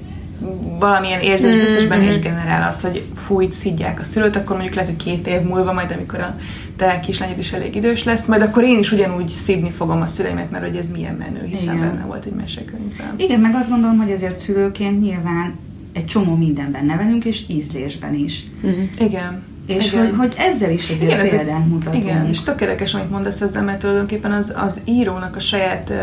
valamilyen 0.79 1.21
érzés 1.21 1.55
Mm, 1.55 1.59
biztos 1.59 1.85
benne 1.85 2.11
is 2.11 2.19
generál 2.19 2.67
az, 2.67 2.81
hogy 2.81 3.03
fúj, 3.25 3.47
szidják 3.49 3.99
a 3.99 4.03
szülőt, 4.03 4.35
akkor 4.35 4.55
mondjuk 4.55 4.75
lehet, 4.75 4.89
hogy 4.89 5.03
két 5.03 5.27
év 5.27 5.41
múlva, 5.41 5.73
majd 5.73 5.91
amikor 5.91 6.19
a 6.19 6.37
te 6.75 6.99
kislányod 6.99 7.39
is 7.39 7.51
elég 7.53 7.75
idős 7.75 8.03
lesz, 8.03 8.25
majd 8.25 8.41
akkor 8.41 8.63
én 8.63 8.79
is 8.79 8.91
ugyanúgy 8.91 9.27
szidni 9.27 9.69
fogom 9.69 10.01
a 10.01 10.07
szüleimet, 10.07 10.51
mert 10.51 10.65
hogy 10.65 10.75
ez 10.75 10.89
milyen 10.89 11.15
menő, 11.15 11.45
hiszen 11.45 11.75
Igen. 11.75 11.91
benne 11.91 12.05
volt 12.05 12.25
egy 12.25 12.33
mesekönyvben. 12.33 13.13
Igen, 13.17 13.39
meg 13.39 13.55
azt 13.55 13.69
gondolom, 13.69 13.97
hogy 13.97 14.09
ezért 14.09 14.37
szülőként 14.37 15.01
nyilván 15.01 15.55
egy 15.93 16.05
csomó 16.05 16.35
mindenben 16.35 16.85
nevelünk, 16.85 17.25
és 17.25 17.43
ízlésben 17.47 18.13
is. 18.13 18.43
Uh-huh. 18.63 18.83
Igen. 18.99 19.43
És 19.65 19.91
Igen. 19.91 20.05
hogy, 20.05 20.15
hogy 20.17 20.33
ezzel 20.37 20.71
is 20.71 20.89
azért 20.89 21.01
Igen, 21.01 21.29
példát 21.29 21.67
mutatunk. 21.67 22.03
Igen, 22.03 22.27
és 22.29 22.43
tök 22.43 22.61
érdekes, 22.61 22.93
amit 22.93 23.09
mondasz 23.09 23.41
ezzel, 23.41 23.63
mert 23.63 23.79
tulajdonképpen 23.79 24.31
az, 24.31 24.53
az 24.57 24.81
írónak 24.85 25.35
a 25.35 25.39
saját 25.39 25.93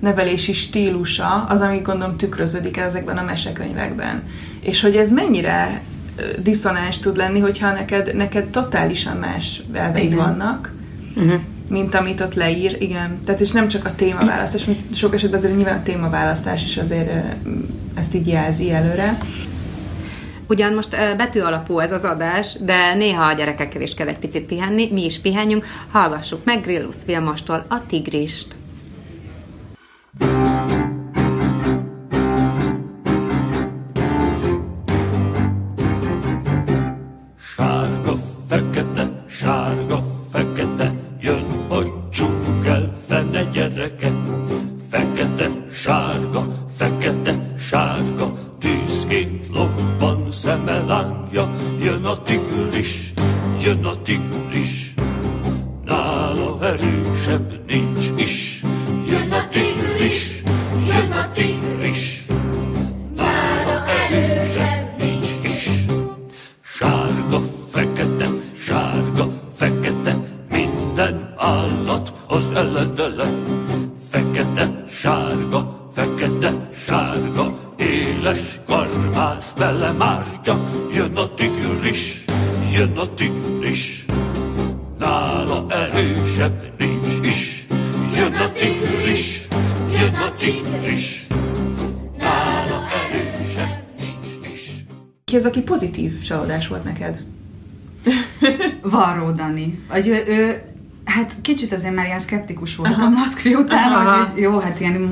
nevelési 0.00 0.52
stílusa 0.52 1.44
az, 1.48 1.60
ami 1.60 1.78
gondolom 1.78 2.16
tükröződik 2.16 2.76
ezekben 2.76 3.18
a 3.18 3.22
mesekönyvekben. 3.22 4.22
És 4.60 4.80
hogy 4.80 4.96
ez 4.96 5.10
mennyire 5.10 5.80
diszonáns 6.42 6.98
tud 6.98 7.16
lenni, 7.16 7.38
hogyha 7.40 7.72
neked, 7.72 8.14
neked 8.16 8.46
totálisan 8.46 9.16
más 9.16 9.62
elveid 9.72 10.12
Igen. 10.12 10.18
vannak, 10.18 10.72
Uh-huh. 11.16 11.40
mint 11.68 11.94
amit 11.94 12.20
ott 12.20 12.34
leír, 12.34 12.76
igen. 12.78 13.12
Tehát 13.24 13.40
és 13.40 13.50
nem 13.50 13.68
csak 13.68 13.84
a 13.84 13.94
témaválasztás, 13.94 14.64
mert 14.64 14.78
sok 14.94 15.14
esetben 15.14 15.38
azért 15.38 15.56
nyilván 15.56 15.78
a 15.78 15.82
témaválasztás 15.82 16.64
is 16.64 16.76
azért 16.76 17.10
ezt 17.94 18.14
így 18.14 18.26
jelzi 18.26 18.72
előre. 18.72 19.18
Ugyan 20.48 20.74
most 20.74 21.16
betű 21.16 21.40
alapú 21.40 21.78
ez 21.78 21.92
az 21.92 22.04
adás, 22.04 22.56
de 22.60 22.94
néha 22.94 23.24
a 23.24 23.32
gyerekekkel 23.32 23.82
is 23.82 23.94
kell 23.94 24.08
egy 24.08 24.18
picit 24.18 24.46
pihenni, 24.46 24.88
mi 24.92 25.04
is 25.04 25.20
pihenjünk. 25.20 25.66
Hallgassuk 25.90 26.44
meg 26.44 26.60
Grillus 26.62 26.96
Vilmostól 27.06 27.66
a 27.68 27.86
Tigrist. 27.86 28.56
Sárga, 37.56 38.14
fekete, 38.48 39.24
sárga, 39.28 39.98
fekete, 40.32 40.92
jön, 41.20 41.44
a 41.68 42.08
csúg 42.10 42.66
el 42.66 42.96
fene 43.06 43.42
gyereket. 43.52 44.14
Fekete, 44.90 45.50
sárga, 45.72 46.23
Varró 99.44 99.54
Dani. 99.54 99.78
Vagy 99.88 100.08
ő, 100.08 100.22
ő, 100.26 100.62
hát 101.04 101.36
kicsit 101.40 101.72
azért 101.72 101.94
már 101.94 102.06
ilyen 102.06 102.20
szkeptikus 102.20 102.76
voltam 102.76 103.12
Mackvi 103.12 103.54
után, 103.54 103.92
Aha. 103.92 104.24
hogy 104.24 104.42
jó, 104.42 104.58
hát 104.58 104.80
ilyen 104.80 105.08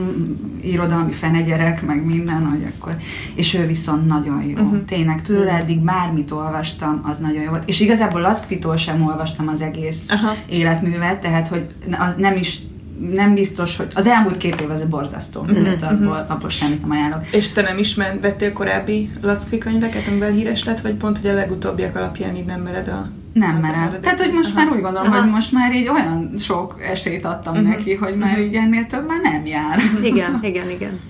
irodalmi 0.63 1.13
fenegyerek, 1.13 1.83
meg 1.87 2.05
minden, 2.05 2.47
hogy 2.47 2.67
akkor, 2.75 2.97
és 3.35 3.55
ő 3.55 3.67
viszont 3.67 4.07
nagyon 4.07 4.43
jó. 4.43 4.63
Uh-huh. 4.63 4.85
Tényleg 4.85 5.23
tőle 5.23 5.53
eddig 5.53 5.79
bármit 5.79 6.31
olvastam, 6.31 7.01
az 7.05 7.19
nagyon 7.19 7.43
jó 7.43 7.51
volt. 7.51 7.69
És 7.69 7.81
igazából 7.81 8.21
Lackvitól 8.21 8.77
sem 8.77 9.03
olvastam 9.03 9.49
az 9.49 9.61
egész 9.61 10.05
Aha. 10.09 10.35
életművet, 10.49 11.21
tehát 11.21 11.49
hogy 11.49 11.67
az 11.91 12.15
nem 12.17 12.37
is 12.37 12.59
nem 13.11 13.35
biztos, 13.35 13.77
hogy 13.77 13.87
az 13.95 14.07
elmúlt 14.07 14.37
két 14.37 14.61
év 14.61 14.71
az 14.71 14.85
borzasztó, 14.85 15.41
uh-huh. 15.41 15.63
tehát 15.63 15.83
abból, 15.83 16.27
abból 16.29 16.49
semmit 16.49 16.81
nem 16.81 16.91
ajánlok. 16.91 17.33
És 17.33 17.53
te 17.53 17.63
nem 17.63 17.79
is 17.79 17.95
vettél 18.21 18.53
korábbi 18.53 19.11
Lackfi 19.21 19.59
könyveket, 19.59 20.07
amivel 20.07 20.31
híres 20.31 20.65
lett, 20.65 20.81
vagy 20.81 20.95
pont, 20.95 21.19
hogy 21.19 21.31
a 21.31 21.35
legutóbbiak 21.35 21.97
alapján 21.97 22.37
így 22.37 22.45
nem 22.45 22.61
mered 22.61 22.89
a... 22.89 23.11
Nem 23.33 23.57
merem. 23.57 24.01
Tehát, 24.01 24.21
hogy 24.21 24.33
most 24.33 24.55
Aha. 24.55 24.65
már 24.65 24.75
úgy 24.75 24.81
gondolom, 24.81 25.13
Aha. 25.13 25.21
hogy 25.21 25.31
most 25.31 25.53
már 25.53 25.75
így 25.75 25.89
olyan 25.89 26.33
sok 26.39 26.77
esélyt 26.91 27.25
adtam 27.25 27.55
uh-huh. 27.55 27.69
neki, 27.69 27.95
hogy 27.95 28.17
már 28.17 28.41
így 28.41 28.55
ennél 28.55 28.87
több 28.87 29.07
már 29.07 29.21
nem 29.21 29.47
jár. 29.47 29.81
Igen, 30.03 30.39
igen, 30.43 30.71
igen. 30.71 31.01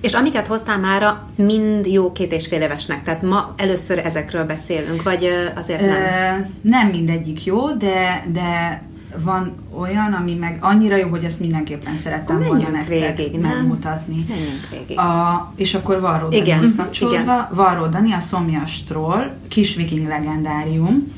És 0.00 0.14
amiket 0.14 0.46
hoztál 0.46 0.78
mára, 0.78 1.26
mind 1.36 1.86
jó 1.86 2.12
két 2.12 2.32
és 2.32 2.46
fél 2.46 2.60
évesnek. 2.60 3.02
Tehát 3.02 3.22
ma 3.22 3.54
először 3.56 3.98
ezekről 3.98 4.44
beszélünk, 4.44 5.02
vagy 5.02 5.28
azért 5.56 5.80
nem? 5.80 5.90
Ö, 5.90 6.44
nem 6.60 6.88
mindegyik 6.88 7.44
jó, 7.44 7.70
de, 7.70 8.26
de 8.32 8.82
van 9.22 9.54
olyan, 9.78 10.12
ami 10.12 10.34
meg 10.34 10.58
annyira 10.60 10.96
jó, 10.96 11.08
hogy 11.08 11.24
ezt 11.24 11.40
mindenképpen 11.40 11.96
szerettem 11.96 12.36
Akkor 12.36 12.46
volna 12.46 12.70
nektek 12.70 13.16
végig, 13.16 13.40
nem? 13.40 13.56
megmutatni. 13.56 14.24
Menjünk 14.28 14.68
végig. 14.70 14.98
A, 14.98 15.52
és 15.56 15.74
akkor 15.74 16.00
Varró 16.00 16.28
Danihoz 16.28 16.74
kapcsolódva, 16.76 17.20
igen. 17.22 17.48
Varró 17.52 17.86
Dani, 17.86 18.12
a 18.12 18.20
Szomjas 18.20 18.84
Troll, 18.84 19.36
kis 19.48 19.74
viking 19.74 20.08
legendárium, 20.08 21.12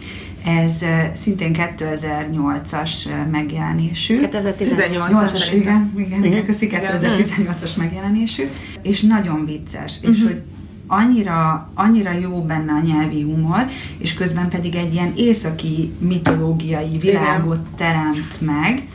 ez 0.44 0.72
szintén 1.14 1.52
2008-as 1.78 3.06
eh, 3.06 3.26
megjelenésű. 3.30 4.18
2018 4.18 4.68
18 4.68 5.12
8-as, 5.12 5.38
szerintem. 5.38 5.92
igen, 5.96 6.06
igen, 6.06 6.24
igen, 6.24 6.44
köszi, 6.44 6.70
2018-as 6.72 7.76
megjelenésű, 7.76 8.48
és 8.82 9.00
nagyon 9.00 9.44
vicces, 9.44 9.98
és 10.02 10.22
hogy 10.22 10.42
annyira, 10.90 11.68
annyira 11.74 12.12
jó 12.12 12.42
benne 12.42 12.72
a 12.72 12.80
nyelvi 12.80 13.22
humor, 13.22 13.66
és 13.98 14.14
közben 14.14 14.48
pedig 14.48 14.74
egy 14.74 14.92
ilyen 14.92 15.12
északi 15.16 15.92
mitológiai 15.98 16.98
világot 16.98 17.60
teremt 17.76 18.40
meg, 18.40 18.88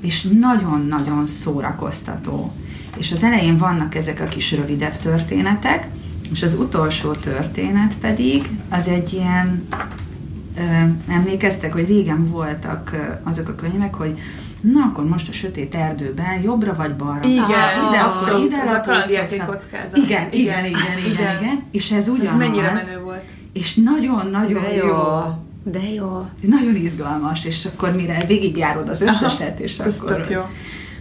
és 0.00 0.22
nagyon-nagyon 0.22 1.26
szórakoztató. 1.26 2.52
És 2.96 3.12
az 3.12 3.22
elején 3.22 3.58
vannak 3.58 3.94
ezek 3.94 4.20
a 4.20 4.24
kis 4.24 4.52
rövidebb 4.52 4.96
történetek, 4.96 5.88
és 6.32 6.42
az 6.42 6.54
utolsó 6.54 7.12
történet 7.12 7.98
pedig 8.00 8.48
az 8.68 8.88
egy 8.88 9.12
ilyen 9.12 9.66
Ö, 10.58 10.62
emlékeztek, 11.12 11.72
hogy 11.72 11.86
régen 11.86 12.28
voltak 12.28 12.96
azok 13.22 13.48
a 13.48 13.54
könyvek, 13.54 13.94
hogy 13.94 14.18
na 14.72 14.80
akkor 14.84 15.04
most 15.08 15.28
a 15.28 15.32
sötét 15.32 15.74
erdőben 15.74 16.40
jobbra 16.42 16.74
vagy 16.74 16.94
balra. 16.96 17.22
Igen, 17.28 17.42
Ah, 17.44 17.88
ide 17.90 17.98
abszolút, 18.00 18.46
ide 18.46 18.62
ez 18.62 18.70
a 18.70 18.80
kalandjáték 18.80 19.44
kockázat. 19.44 19.96
Igen, 19.96 20.28
igen, 20.30 20.64
igen, 20.64 20.64
igen, 20.64 21.12
igen, 21.12 21.36
igen. 21.42 21.62
És 21.70 21.90
ez 21.92 22.08
ugyanaz. 22.08 22.32
Ez 22.32 22.38
mennyire 22.38 22.72
menő 22.72 23.00
volt. 23.02 23.22
És 23.52 23.74
nagyon-nagyon 23.74 24.62
De 24.62 24.74
jó. 24.74 24.86
jó. 24.86 24.96
De 25.64 25.90
jó. 25.94 26.26
Nagyon 26.40 26.74
izgalmas, 26.76 27.44
és 27.44 27.64
akkor 27.74 27.92
mire 27.94 28.16
végigjárod 28.26 28.88
az 28.88 29.00
összeset, 29.00 29.60
és 29.60 29.78
ez 29.78 29.98
akkor... 29.98 30.16
tök 30.16 30.30
jó. 30.30 30.40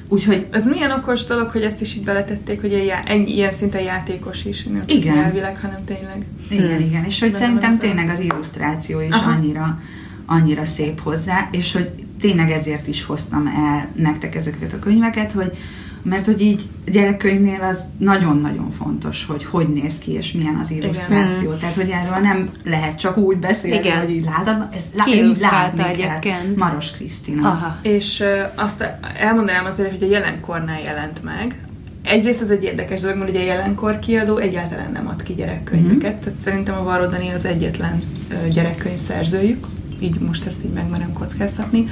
Úgyhogy 0.10 0.48
Ez 0.52 0.68
milyen 0.68 0.92
okos 0.92 1.26
dolog, 1.26 1.50
hogy 1.50 1.62
ezt 1.62 1.82
is 1.82 1.96
itt 1.96 2.04
beletették, 2.04 2.62
hogy 2.62 2.92
ennyi, 3.06 3.32
ilyen 3.36 3.52
szinten 3.52 3.82
játékos 3.82 4.46
is, 4.46 4.64
nem 4.64 4.84
Igen. 4.88 5.16
nyelvileg, 5.16 5.60
hanem 5.62 5.84
tényleg. 5.86 6.26
Igen, 6.50 6.78
Hmm. 6.78 6.86
igen, 6.86 7.04
és 7.04 7.20
hogy 7.20 7.32
Benne 7.32 7.44
szerintem 7.44 7.78
tényleg 7.78 8.10
az 8.10 8.20
illusztráció 8.20 9.00
is 9.00 9.12
Aha. 9.14 9.32
annyira, 9.32 9.80
annyira 10.26 10.66
szép 10.66 11.02
hozzá, 11.02 11.48
és 11.52 11.74
hogy 11.74 11.90
tényleg 12.24 12.52
ezért 12.52 12.88
is 12.88 13.04
hoztam 13.04 13.48
el 13.48 13.88
nektek 13.96 14.36
ezeket 14.36 14.74
a 14.74 14.80
könyveket, 14.80 15.32
hogy 15.32 15.58
mert 16.04 16.26
hogy 16.26 16.42
így 16.42 16.68
gyerekkönyvnél 16.86 17.62
az 17.62 17.80
nagyon-nagyon 17.98 18.72
fontos, 18.72 19.26
hogy 19.26 19.46
hogy 19.46 19.68
néz 19.68 19.98
ki, 19.98 20.12
és 20.12 20.32
milyen 20.32 20.60
az 20.64 20.72
illusztráció. 20.72 21.54
Tehát, 21.54 21.76
hogy 21.76 21.90
erről 21.90 22.22
nem 22.22 22.50
lehet 22.64 23.00
csak 23.00 23.18
úgy 23.18 23.38
beszélni, 23.38 23.78
Igen. 23.78 24.00
hogy 24.00 24.10
így 24.10 24.24
látod, 24.24 24.68
ez 24.72 24.84
lá, 24.94 25.06
így 25.08 25.38
látni 25.40 25.80
kell. 25.80 25.90
egyébként? 25.90 26.56
Maros 26.58 26.92
Krisztina. 26.92 27.48
Aha. 27.48 27.76
És 27.82 28.20
uh, 28.20 28.64
azt 28.64 28.84
elmondanám 29.18 29.66
azért, 29.66 29.90
hogy 29.90 30.04
a 30.04 30.12
jelenkornál 30.12 30.82
jelent 30.82 31.24
meg. 31.24 31.66
Egyrészt 32.04 32.42
ez 32.42 32.50
egy 32.50 32.64
érdekes 32.64 33.02
dolog, 33.02 33.18
mert 33.18 33.30
ugye 33.30 33.40
a 33.40 33.46
jelenkor 33.46 34.00
kiadó 34.00 34.38
egyáltalán 34.38 34.92
nem 34.92 35.08
ad 35.08 35.24
ki 35.24 35.34
gyerekkönyveket, 35.34 36.16
tehát 36.16 36.40
szerintem 36.40 36.76
a 36.76 36.84
Varró 36.84 37.06
Dani 37.06 37.30
az 37.34 37.46
egyetlen 37.46 38.02
gyerekkönyv 38.50 38.98
szerzőjük, 39.00 39.66
így 40.00 40.20
most 40.20 40.46
ezt 40.46 40.64
így 40.66 40.72
megmerem 40.72 41.14
kockáztatni, 41.14 41.88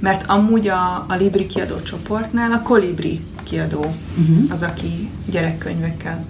mert 0.00 0.24
amúgy 0.26 0.68
a, 0.68 1.04
a 1.08 1.14
Libri 1.18 1.46
kiadó 1.46 1.80
csoportnál 1.82 2.52
a 2.52 2.62
Kolibri 2.62 3.20
kiadó 3.42 3.94
Mhm. 4.16 4.52
az, 4.52 4.62
aki 4.62 5.10
gyerekkönyvekkel 5.30 6.24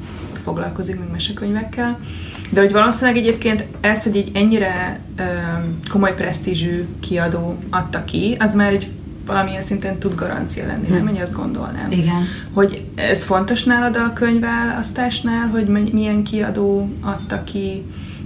foglalkozik, 0.45 0.99
meg 0.99 1.11
mesekönyvekkel. 1.11 1.99
De 2.51 2.61
hogy 2.61 2.73
valószínűleg 2.73 3.17
egyébként 3.17 3.65
ez, 3.81 4.03
hogy 4.03 4.17
egy 4.17 4.31
ennyire 4.35 5.01
ö, 5.17 5.23
komoly 5.91 6.15
presztízsű 6.15 6.85
kiadó 7.01 7.57
adta 7.71 8.05
ki, 8.05 8.37
az 8.39 8.55
már 8.55 8.73
egy 8.73 8.89
valamilyen 9.27 9.63
szinten 9.63 9.99
tud 9.99 10.15
garancia 10.15 10.67
lenni, 10.67 10.89
nem? 10.89 11.09
Én 11.09 11.23
azt 11.23 11.33
gondolnám. 11.33 11.91
Igen. 11.91 12.23
Hogy 12.53 12.85
ez 12.95 13.23
fontos 13.23 13.65
nálad 13.65 13.97
a 13.97 14.13
könyvválasztásnál, 14.13 15.47
hogy 15.47 15.67
milyen 15.93 16.23
kiadó 16.23 16.89
adta 17.01 17.45
ki, 17.45 17.83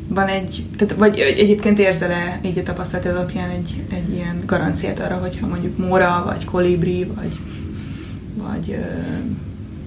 van 0.08 0.26
egy, 0.26 0.66
tehát, 0.76 0.94
vagy 0.94 1.18
egyébként 1.18 1.78
érzel-e 1.78 2.40
így 2.42 2.58
a 2.58 2.62
tapasztalat 2.62 3.06
alapján 3.06 3.50
egy, 3.50 3.82
egy 3.90 4.14
ilyen 4.14 4.42
garanciát 4.46 5.00
arra, 5.00 5.16
hogyha 5.16 5.46
mondjuk 5.46 5.78
Móra, 5.78 6.22
vagy 6.26 6.44
Kolibri, 6.44 7.04
vagy, 7.04 7.38
vagy 8.34 8.78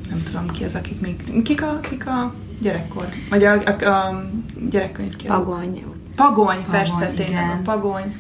nem 0.10 0.24
tudom 0.24 0.48
ki 0.48 0.64
az, 0.64 0.76
akik 0.76 1.02
még, 1.02 1.44
kik 1.44 1.64
a, 1.64 1.80
kik 1.80 2.08
a 2.08 2.34
gyerekkor, 2.62 3.06
vagy 3.30 3.44
a, 3.44 3.64
a, 3.66 3.86
a 3.86 4.24
gyerekkönyv 4.70 5.16
kiadó? 5.16 5.44
Pagony. 5.44 5.84
Pagony, 6.16 6.66
persze, 6.72 6.94
Pagony, 6.94 7.16
tényleg 7.16 7.44
igen. 7.44 7.50
a 7.50 7.62
pagony. 7.64 8.16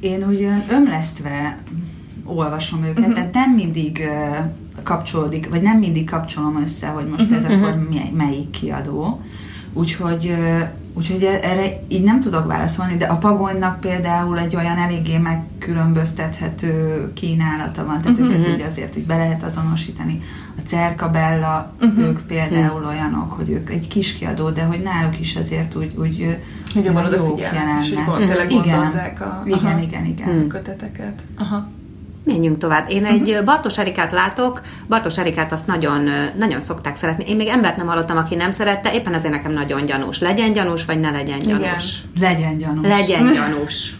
Én 0.00 0.22
ugyan 0.22 0.62
ömlesztve 0.70 1.58
olvasom 2.24 2.84
őket, 2.84 2.98
uh-huh. 2.98 3.14
tehát 3.14 3.34
nem 3.34 3.50
mindig 3.50 4.08
kapcsolódik, 4.82 5.48
vagy 5.48 5.62
nem 5.62 5.78
mindig 5.78 6.10
kapcsolom 6.10 6.60
össze, 6.62 6.86
hogy 6.86 7.06
most 7.06 7.22
uh-huh. 7.22 7.38
ez 7.38 7.44
akkor 7.44 7.88
mi- 7.88 8.12
melyik 8.16 8.50
kiadó. 8.50 9.20
Úgyhogy, 9.72 10.34
úgyhogy 10.94 11.22
erre 11.22 11.80
így 11.88 12.02
nem 12.02 12.20
tudok 12.20 12.46
válaszolni, 12.46 12.96
de 12.96 13.04
a 13.04 13.16
pagonynak 13.16 13.80
például 13.80 14.38
egy 14.38 14.56
olyan 14.56 14.78
eléggé 14.78 15.18
megkülönböztethető 15.18 17.10
kínálata 17.12 17.84
van, 17.84 18.00
tehát 18.00 18.18
uh-huh. 18.18 18.36
őket 18.36 18.54
ugye 18.54 18.64
azért 18.64 18.96
úgy 18.96 19.06
be 19.06 19.16
lehet 19.16 19.42
azonosítani. 19.42 20.20
A 20.58 20.60
Cerkabella, 20.66 21.72
uh-huh. 21.80 22.04
ők 22.04 22.20
például 22.20 22.84
olyanok, 22.86 23.32
hogy 23.32 23.50
ők 23.50 23.70
egy 23.70 23.88
kis 23.88 24.12
kiadó, 24.12 24.50
de 24.50 24.62
hogy 24.62 24.82
náluk 24.82 25.20
is 25.20 25.36
azért 25.36 25.74
úgy, 25.74 25.94
úgy 25.96 26.38
jobban 26.74 27.12
jók 27.12 27.12
odafigyelnek, 27.12 27.84
és 27.84 27.88
hogy 27.88 27.98
jelennek. 27.98 28.38
gond, 28.46 28.66
Igen. 28.66 28.78
a 28.78 29.42
Igen, 29.44 29.78
igen, 29.78 30.04
igen. 30.04 30.28
Hmm. 30.28 30.48
köteteket. 30.48 31.22
Aha. 31.38 31.68
Menjünk 32.24 32.58
tovább. 32.58 32.90
Én 32.90 33.04
egy 33.04 33.38
Bartos 33.44 33.78
Erikát 33.78 34.12
látok, 34.12 34.60
Bartos 34.88 35.18
Erikát 35.18 35.52
azt 35.52 35.66
nagyon, 35.66 36.08
nagyon 36.38 36.60
szokták 36.60 36.96
szeretni. 36.96 37.24
Én 37.28 37.36
még 37.36 37.46
embert 37.46 37.76
nem 37.76 37.86
hallottam, 37.86 38.16
aki 38.16 38.34
nem 38.34 38.52
szerette, 38.52 38.94
éppen 38.94 39.14
ezért 39.14 39.32
nekem 39.32 39.52
nagyon 39.52 39.86
gyanús. 39.86 40.20
Legyen 40.20 40.52
gyanús, 40.52 40.84
vagy 40.84 41.00
ne 41.00 41.10
legyen 41.10 41.38
gyanús? 41.38 42.02
Legyen 42.20 42.58
gyanús. 42.58 42.86
Legyen 42.86 43.32
gyanús. 43.34 43.94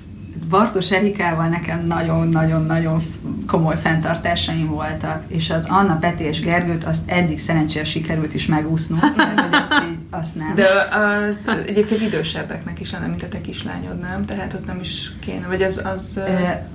Bartos 0.48 0.90
Erikával 0.90 1.48
nekem 1.48 1.86
nagyon-nagyon-nagyon 1.86 3.02
komoly 3.46 3.76
fenntartásaim 3.82 4.68
voltak, 4.68 5.24
és 5.28 5.50
az 5.50 5.64
Anna, 5.68 5.96
Peti 5.96 6.24
és 6.24 6.40
Gergőt 6.40 6.84
azt 6.84 7.10
eddig 7.10 7.40
szerencsére 7.40 7.84
sikerült 7.84 8.34
is 8.34 8.46
megúsznunk, 8.46 9.02
hogy 9.14 9.48
azt 9.50 9.82
így, 9.90 9.98
azt 10.14 10.34
nem. 10.34 10.54
De 10.54 10.66
az 10.96 11.48
egyébként 11.66 12.00
idősebbeknek 12.00 12.80
is 12.80 12.92
lenne, 12.92 13.06
mint 13.06 13.22
a 13.22 13.28
te 13.28 13.40
kislányod, 13.40 13.98
nem? 13.98 14.24
Tehát 14.24 14.54
ott 14.54 14.66
nem 14.66 14.80
is 14.80 15.12
kéne, 15.20 15.46
vagy 15.46 15.62
az... 15.62 15.82
az 15.84 16.20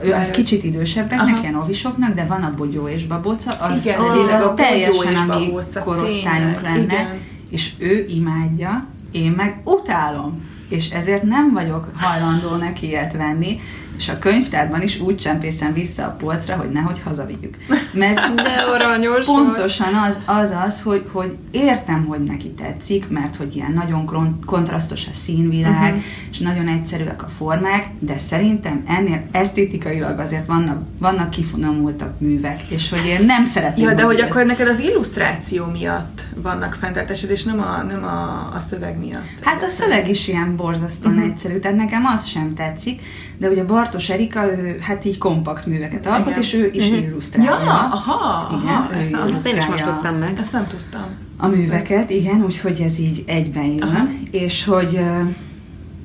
ő 0.04 0.14
az 0.14 0.30
kicsit 0.30 0.64
idősebbeknek, 0.64 1.34
Aha. 1.34 1.42
ilyen 1.42 1.56
ovisoknak, 1.56 2.14
de 2.14 2.26
van 2.26 2.44
a 2.44 2.54
Bogyó 2.58 2.88
és 2.88 3.06
Babóca, 3.06 3.52
az, 3.52 3.86
Igen, 3.86 4.00
az, 4.00 4.14
tényleg 4.14 4.42
az 4.42 4.52
teljesen 4.56 5.30
a 5.30 5.38
mi 5.38 5.54
korosztályunk 5.84 6.62
lenne, 6.62 6.84
igen. 6.84 7.20
és 7.50 7.72
ő 7.78 8.06
imádja, 8.10 8.88
én 9.12 9.32
meg 9.32 9.62
utálom, 9.64 10.46
és 10.70 10.90
ezért 10.90 11.24
nem 11.24 11.54
vagyok 11.54 11.92
hajlandó 11.96 12.56
neki 12.56 12.88
ilyet 12.88 13.14
venni, 13.14 13.60
és 13.98 14.10
a 14.10 14.20
könyvtárban 14.20 14.82
is 14.82 15.00
úgy 15.00 15.18
csempészem 15.18 15.74
vissza 15.74 16.04
a 16.04 16.16
polcra, 16.20 16.56
hogy 16.56 16.70
nehogy 16.70 17.02
hazavigyük. 17.04 17.58
Mert 17.92 18.34
De 18.36 18.64
aranyos. 18.74 19.26
Pontosan 19.26 19.94
az 19.94 20.16
az, 20.26 20.52
az 20.66 20.82
hogy, 20.82 21.06
hogy 21.12 21.38
értem, 21.52 22.06
hogy 22.06 22.24
neki 22.24 22.52
tetszik, 22.52 23.10
mert 23.10 23.36
hogy 23.36 23.56
ilyen 23.56 23.72
nagyon 23.72 24.40
kontrasztos 24.46 25.08
a 25.08 25.14
színvilág, 25.26 25.94
uh-huh. 25.94 26.04
és 26.32 26.40
nagyon 26.40 26.68
egyszerűek 26.68 27.24
a 27.24 27.28
formák, 27.28 27.88
de 28.00 28.18
szerintem 28.18 28.84
ennél 28.88 29.24
esztétikailag 29.32 30.20
azért 30.20 30.46
vannak, 30.46 30.82
vannak 31.00 31.30
kifinomultabb 31.30 32.22
művek, 32.22 32.62
és 32.70 32.90
hogy 32.90 33.06
én 33.06 33.26
nem 33.26 33.46
szeretném. 33.46 33.88
Ja, 33.88 33.94
de 33.94 34.04
hogy 34.04 34.20
ez- 34.20 34.30
akkor 34.30 34.46
neked 34.46 34.68
az 34.68 34.80
illusztráció 34.80 35.66
miatt 35.66 36.26
vannak 36.36 36.78
fenntartásod, 36.80 37.30
és 37.30 37.44
nem 37.44 37.60
a, 37.60 37.84
nem 37.84 38.04
a, 38.04 38.52
a 38.56 38.60
szöveg 38.60 39.00
miatt. 39.00 39.40
Hát 39.42 39.64
a 39.64 39.68
szöveg 39.70 40.10
is 40.10 40.28
ilyen 40.28 40.56
borzasztóan 40.56 41.16
uh-huh. 41.16 41.32
egyszerű, 41.32 41.58
tehát 41.60 41.78
nekem 41.78 42.06
az 42.06 42.26
sem 42.26 42.54
tetszik, 42.54 43.02
de 43.38 43.50
ugye 43.50 43.64
Bartos 43.78 44.10
Erika, 44.10 44.58
ő 44.58 44.78
hát 44.82 45.06
így 45.06 45.18
kompakt 45.18 45.66
műveket 45.66 46.06
alkot, 46.06 46.28
Igen. 46.28 46.40
és 46.40 46.54
ő 46.54 46.70
is 46.74 46.88
uh-huh. 46.88 47.04
illusztrálja. 47.04 47.52
Ja, 47.52 47.90
aha, 47.92 48.58
Igen, 48.62 48.76
aha, 48.76 48.94
ezt, 48.94 49.12
nem, 49.12 49.22
Azt 49.22 49.48
én 49.48 49.58
is 49.58 49.66
most 49.66 49.84
tudtam 49.84 50.16
meg. 50.16 50.38
ezt 50.40 50.52
nem 50.52 50.68
tudtam. 50.68 51.06
a 51.38 51.48
műveket, 51.48 52.10
igen, 52.10 52.44
úgyhogy 52.44 52.82
ez 52.82 53.00
így 53.00 53.24
egyben 53.28 53.66
jön, 53.66 53.82
Aha. 53.82 54.06
és 54.32 54.66
hogy 54.66 55.00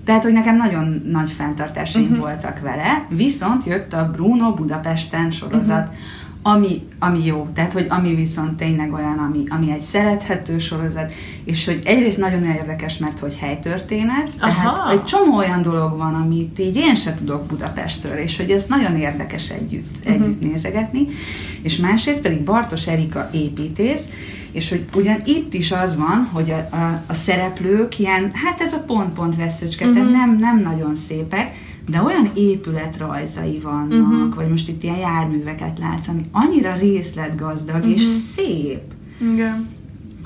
tehát, 0.05 0.23
hogy 0.23 0.33
nekem 0.33 0.57
nagyon 0.57 1.03
nagy 1.11 1.31
fenntartásaim 1.31 2.05
uh-huh. 2.05 2.19
voltak 2.19 2.61
vele, 2.61 3.07
viszont 3.09 3.65
jött 3.65 3.93
a 3.93 4.11
Bruno 4.13 4.55
Budapesten 4.55 5.31
sorozat, 5.31 5.87
uh-huh. 5.87 5.97
Ami, 6.43 6.83
ami 6.99 7.25
jó, 7.25 7.49
tehát, 7.55 7.73
hogy 7.73 7.87
ami 7.89 8.15
viszont 8.15 8.57
tényleg 8.57 8.93
olyan, 8.93 9.19
ami, 9.19 9.43
ami 9.49 9.71
egy 9.73 9.81
szerethető 9.83 10.59
sorozat, 10.59 11.13
és 11.45 11.65
hogy 11.65 11.81
egyrészt 11.85 12.19
nagyon 12.19 12.45
érdekes, 12.45 12.99
mert 12.99 13.19
hogy 13.19 13.37
helytörténet, 13.41 14.37
tehát 14.39 14.67
Aha. 14.67 14.91
egy 14.93 15.05
csomó 15.05 15.37
olyan 15.37 15.63
dolog 15.63 15.97
van, 15.97 16.15
amit 16.15 16.59
így 16.59 16.77
én 16.77 16.95
se 16.95 17.15
tudok 17.15 17.47
Budapestről, 17.47 18.17
és 18.17 18.37
hogy 18.37 18.51
ez 18.51 18.65
nagyon 18.69 18.97
érdekes 18.97 19.51
együtt, 19.51 20.05
Mhm. 20.05 20.13
együtt 20.23 20.41
nézegetni, 20.41 21.09
és 21.63 21.77
másrészt 21.77 22.21
pedig 22.21 22.41
Bartos 22.43 22.87
Erika 22.87 23.29
építész, 23.33 24.03
és 24.53 24.69
hogy 24.71 24.85
ugyan 24.95 25.21
itt 25.25 25.55
is 25.55 25.73
az 25.73 25.97
van, 25.97 26.29
hogy 26.33 26.51
a, 26.51 26.77
a, 26.77 27.03
a 27.07 27.15
szereplők 27.15 27.99
ilyen, 27.99 28.31
hát 28.35 28.61
ez 28.61 28.73
a 28.73 28.79
pont-pont 28.79 29.37
veszőcske, 29.37 29.87
uh-huh. 29.87 30.01
tehát 30.03 30.13
Mhm. 30.13 30.19
nem, 30.19 30.37
nem 30.39 30.59
nagyon 30.73 30.97
szépek, 31.09 31.55
de 31.89 32.03
olyan 32.03 32.31
épületrajzai 32.35 33.59
vannak, 33.59 33.89
Mhm. 34.07 34.13
uh-huh. 34.15 34.35
vagy 34.35 34.49
most 34.49 34.69
itt 34.69 34.83
ilyen 34.83 34.97
járműveket 34.97 35.79
látsz, 35.79 36.09
ami 36.09 36.21
annyira 36.31 36.75
részletgazdag 36.75 37.77
uh-huh. 37.77 37.91
és 37.93 38.03
szép, 38.37 38.81
Igen. 39.33 39.69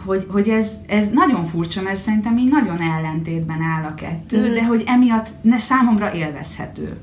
hogy, 0.04 0.26
hogy 0.28 0.48
ez, 0.48 0.70
ez 0.86 1.08
nagyon 1.12 1.44
furcsa, 1.44 1.82
mert 1.82 2.00
szerintem 2.00 2.38
így 2.38 2.48
nagyon 2.50 2.80
ellentétben 2.80 3.60
áll 3.62 3.84
a 3.84 3.94
kettő, 3.94 4.40
Mhm. 4.44 4.52
de 4.54 4.64
hogy 4.66 4.82
emiatt 4.86 5.28
ne, 5.40 5.58
számomra 5.58 6.14
élvezhető. 6.14 6.96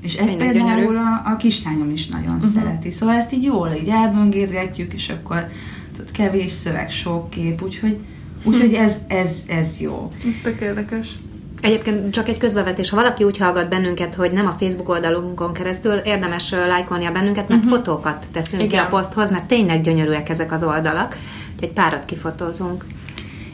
És 0.00 0.14
ezt 0.14 0.36
Tényleg 0.36 0.52
például 0.52 0.96
a, 0.96 1.22
a 1.30 1.36
kislányom 1.36 1.90
is 1.90 2.08
nagyon 2.08 2.34
Mhm. 2.36 2.46
szereti. 2.54 2.90
Szóval 2.90 3.14
ezt 3.14 3.32
így 3.32 3.42
jól 3.42 3.70
így 3.82 3.88
elböngészgetjük, 3.88 4.92
és 4.92 5.08
akkor 5.08 5.48
tudod, 5.92 6.10
kevés 6.10 6.50
szöveg, 6.50 6.90
sok 6.90 7.30
kép, 7.30 7.62
úgyhogy, 7.62 7.98
úgyhogy 8.44 8.74
ez, 8.74 8.96
ez, 9.06 9.36
ez 9.48 9.80
jó. 9.80 10.08
Ez 10.28 10.34
tök 10.42 10.60
érdekes. 10.60 11.08
Egyébként 11.62 12.12
csak 12.12 12.28
egy 12.28 12.38
közbevetés, 12.38 12.90
ha 12.90 12.96
valaki 12.96 13.24
úgy 13.24 13.38
hallgat 13.38 13.68
bennünket, 13.68 14.14
hogy 14.14 14.32
nem 14.32 14.46
a 14.46 14.56
Facebook 14.58 14.88
oldalunkon 14.88 15.52
keresztül, 15.52 15.92
érdemes 15.92 16.50
lájkolnia 16.50 17.12
bennünket, 17.12 17.48
mert 17.48 17.64
uh-huh. 17.64 17.76
fotókat 17.76 18.26
teszünk 18.32 18.62
Igen. 18.62 18.80
ki 18.80 18.86
a 18.86 18.96
poszthoz, 18.96 19.30
mert 19.30 19.44
tényleg 19.44 19.80
gyönyörűek 19.80 20.28
ezek 20.28 20.52
az 20.52 20.64
oldalak. 20.64 21.16
Úgyhogy 21.54 21.70
párat 21.70 22.04
kifotózunk. 22.04 22.84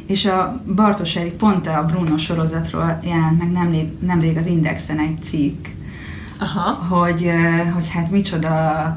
És 0.07 0.27
a 0.27 0.63
Bartos 0.75 1.17
Erik 1.17 1.33
pont 1.33 1.67
a 1.67 1.85
Bruno 1.91 2.19
sorozatról 2.19 3.01
jelent 3.03 3.39
meg 3.39 3.53
nemrég, 3.53 3.89
nemrég 4.01 4.37
az 4.37 4.47
Indexen 4.47 4.99
egy 4.99 5.19
cikk, 5.23 5.67
Aha. 6.39 6.71
hogy, 6.71 7.31
hogy 7.75 7.89
hát 7.89 8.11
micsoda 8.11 8.97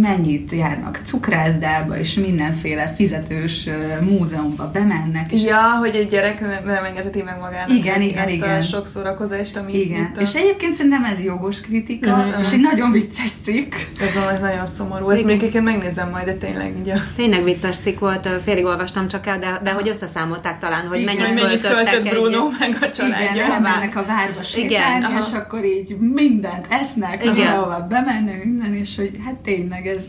mennyit 0.00 0.52
járnak 0.52 1.00
cukrászdába, 1.04 1.98
és 1.98 2.14
mindenféle 2.14 2.92
fizetős 2.96 3.68
múzeumba 4.00 4.70
bemennek, 4.72 5.32
és 5.32 5.42
Ja, 5.42 5.76
hogy 5.78 5.94
egy 5.94 6.08
gyerek 6.08 6.40
nem, 6.64 6.84
engedheti 6.84 7.22
meg 7.22 7.38
magának 7.40 7.68
Igen, 7.70 7.94
ezt 8.00 8.02
igen, 8.08 8.24
a 8.26 8.28
igen. 8.30 8.62
sok 8.62 8.86
szórakozást, 8.88 9.56
ami 9.56 9.80
igen. 9.80 10.00
itt 10.02 10.16
a... 10.16 10.20
És 10.20 10.34
egyébként 10.34 10.74
szerintem 10.74 11.04
ez 11.04 11.20
jogos 11.24 11.60
kritika, 11.60 12.16
Mhm. 12.16 12.40
és 12.40 12.52
egy 12.52 12.60
nagyon 12.60 12.92
vicces 12.92 13.30
cikk. 13.42 13.72
Ez 14.00 14.14
valami 14.14 14.38
nagyon 14.38 14.66
szomorú. 14.66 15.10
Ezt 15.10 15.22
Igen. 15.22 15.36
még 15.36 15.54
én 15.54 15.62
megnézem 15.62 16.10
majd, 16.10 16.24
de 16.24 16.34
tényleg 16.34 16.74
ugye. 16.80 16.94
Tényleg 17.16 17.44
vicces 17.44 17.76
cikk 17.76 17.98
volt, 17.98 18.28
félig 18.44 18.64
olvastam 18.64 19.08
csak 19.08 19.26
el, 19.26 19.38
de, 19.38 19.60
de 19.62 19.70
hogy 19.72 19.88
összeszámolták 19.88 20.58
talán, 20.58 20.86
hogy 20.86 21.00
Igen. 21.00 21.14
mennyit, 21.16 21.32
Hogy 21.32 21.42
mennyit 21.42 21.60
költött 21.60 22.06
egy... 22.06 22.10
Bruno 22.12 22.48
meg 22.58 22.68
a 22.70 22.76
Igen, 22.76 22.90
családja. 22.92 23.42
elmennek 23.44 23.96
a 23.96 24.04
várba 24.06 24.42
sétálni, 24.42 24.98
Igen, 25.06 25.18
és 25.18 25.32
akkor 25.32 25.64
így 25.64 25.96
mindent 25.98 26.66
esznek, 26.68 27.24
Igen. 27.24 27.46
ahova 27.46 27.86
bemennek, 27.88 28.44
minden, 28.44 28.74
és 28.74 28.96
hogy 28.96 29.10
hát 29.24 29.34
tényleg 29.54 29.86
ez 29.86 30.04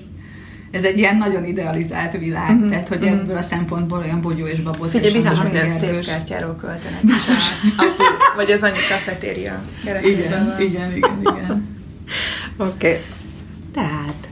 ez 0.71 0.83
egy 0.83 0.97
ilyen 0.97 1.17
nagyon 1.17 1.45
idealizált 1.45 2.17
világ, 2.17 2.55
Mhm, 2.55 2.69
tehát 2.69 2.87
hogy 2.87 2.99
mhm. 2.99 3.07
ebből 3.07 3.37
a 3.37 3.41
szempontból 3.41 3.99
olyan 3.99 4.21
bogyó 4.21 4.45
és 4.45 4.59
babóc 4.59 4.93
és 4.93 5.13
biztos 5.13 5.41
minden 5.41 5.71
szép 5.71 6.05
kártyáról 6.05 6.55
költenek. 6.55 7.01
Biztos. 7.01 7.51
Vagy 8.35 8.51
az 8.51 8.63
annyi 8.63 8.77
kafetéria 8.89 9.61
Igen, 9.83 10.45
van. 10.45 10.61
igen, 10.61 10.95
igen, 10.95 11.19
igen. 11.21 11.67
Oké. 12.57 12.71
Okay. 12.73 12.99
Tehát, 13.73 14.27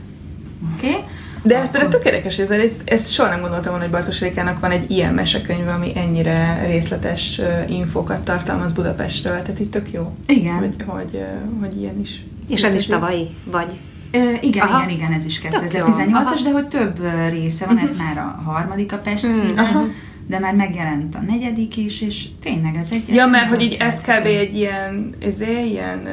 Oké? 0.74 0.88
Okay? 0.88 1.00
De 1.42 1.56
ez 1.56 1.70
például 1.70 1.90
tök 1.92 2.04
érdekes, 2.04 2.38
ez, 2.38 2.50
ez, 2.50 2.70
ez 2.84 3.10
soha 3.10 3.28
nem 3.28 3.40
gondoltam 3.40 3.70
volna, 3.70 3.82
hogy 3.82 3.92
Bartos 3.92 4.20
Rékának 4.20 4.60
van 4.60 4.70
egy 4.70 4.90
ilyen 4.90 5.14
mesekönyve, 5.14 5.72
ami 5.72 5.92
ennyire 5.94 6.64
részletes 6.66 7.38
ö, 7.38 7.44
infókat 7.68 8.20
tartalmaz 8.20 8.72
Budapestről, 8.72 9.42
tehát 9.42 9.58
itt 9.58 9.70
tök 9.70 9.92
jó, 9.92 10.12
Igen. 10.26 10.54
hogy, 10.54 10.74
hogy, 10.86 11.22
hogy 11.60 11.80
ilyen 11.80 12.00
is. 12.00 12.24
és 12.48 12.64
ez 12.64 12.74
is 12.74 12.86
tavalyi? 12.86 13.28
Vagy? 13.44 13.78
Ö, 14.12 14.18
igen, 14.40 14.66
Aha. 14.66 14.78
igen, 14.84 14.96
igen, 14.98 15.12
ez 15.12 15.24
is 15.24 15.40
Tök 15.40 15.52
jó. 15.52 15.84
2018-as, 15.86 16.12
Aha. 16.14 16.34
de 16.44 16.50
hogy 16.52 16.66
több 16.68 17.00
része 17.30 17.66
van, 17.66 17.78
ez 17.78 17.90
már 17.98 18.18
a 18.18 18.50
harmadik 18.50 18.92
a 18.92 18.98
Pest 18.98 19.26
Mhm. 19.26 19.32
színe, 19.46 19.60
Aha. 19.62 19.84
de 20.26 20.38
már 20.38 20.54
megjelent 20.54 21.14
a 21.14 21.20
negyedik 21.26 21.76
is, 21.76 22.00
és 22.00 22.24
tényleg 22.42 22.76
ez 22.76 22.88
egy... 22.92 23.08
Ja, 23.14 23.22
ez 23.24 23.30
mert 23.30 23.48
hogy 23.48 23.62
így 23.62 23.76
ez 23.80 24.00
kb. 24.00 24.26
egy 24.26 24.56
ilyen, 24.56 25.14
ezé, 25.20 25.64
ilyen 25.66 26.06
ö, 26.06 26.10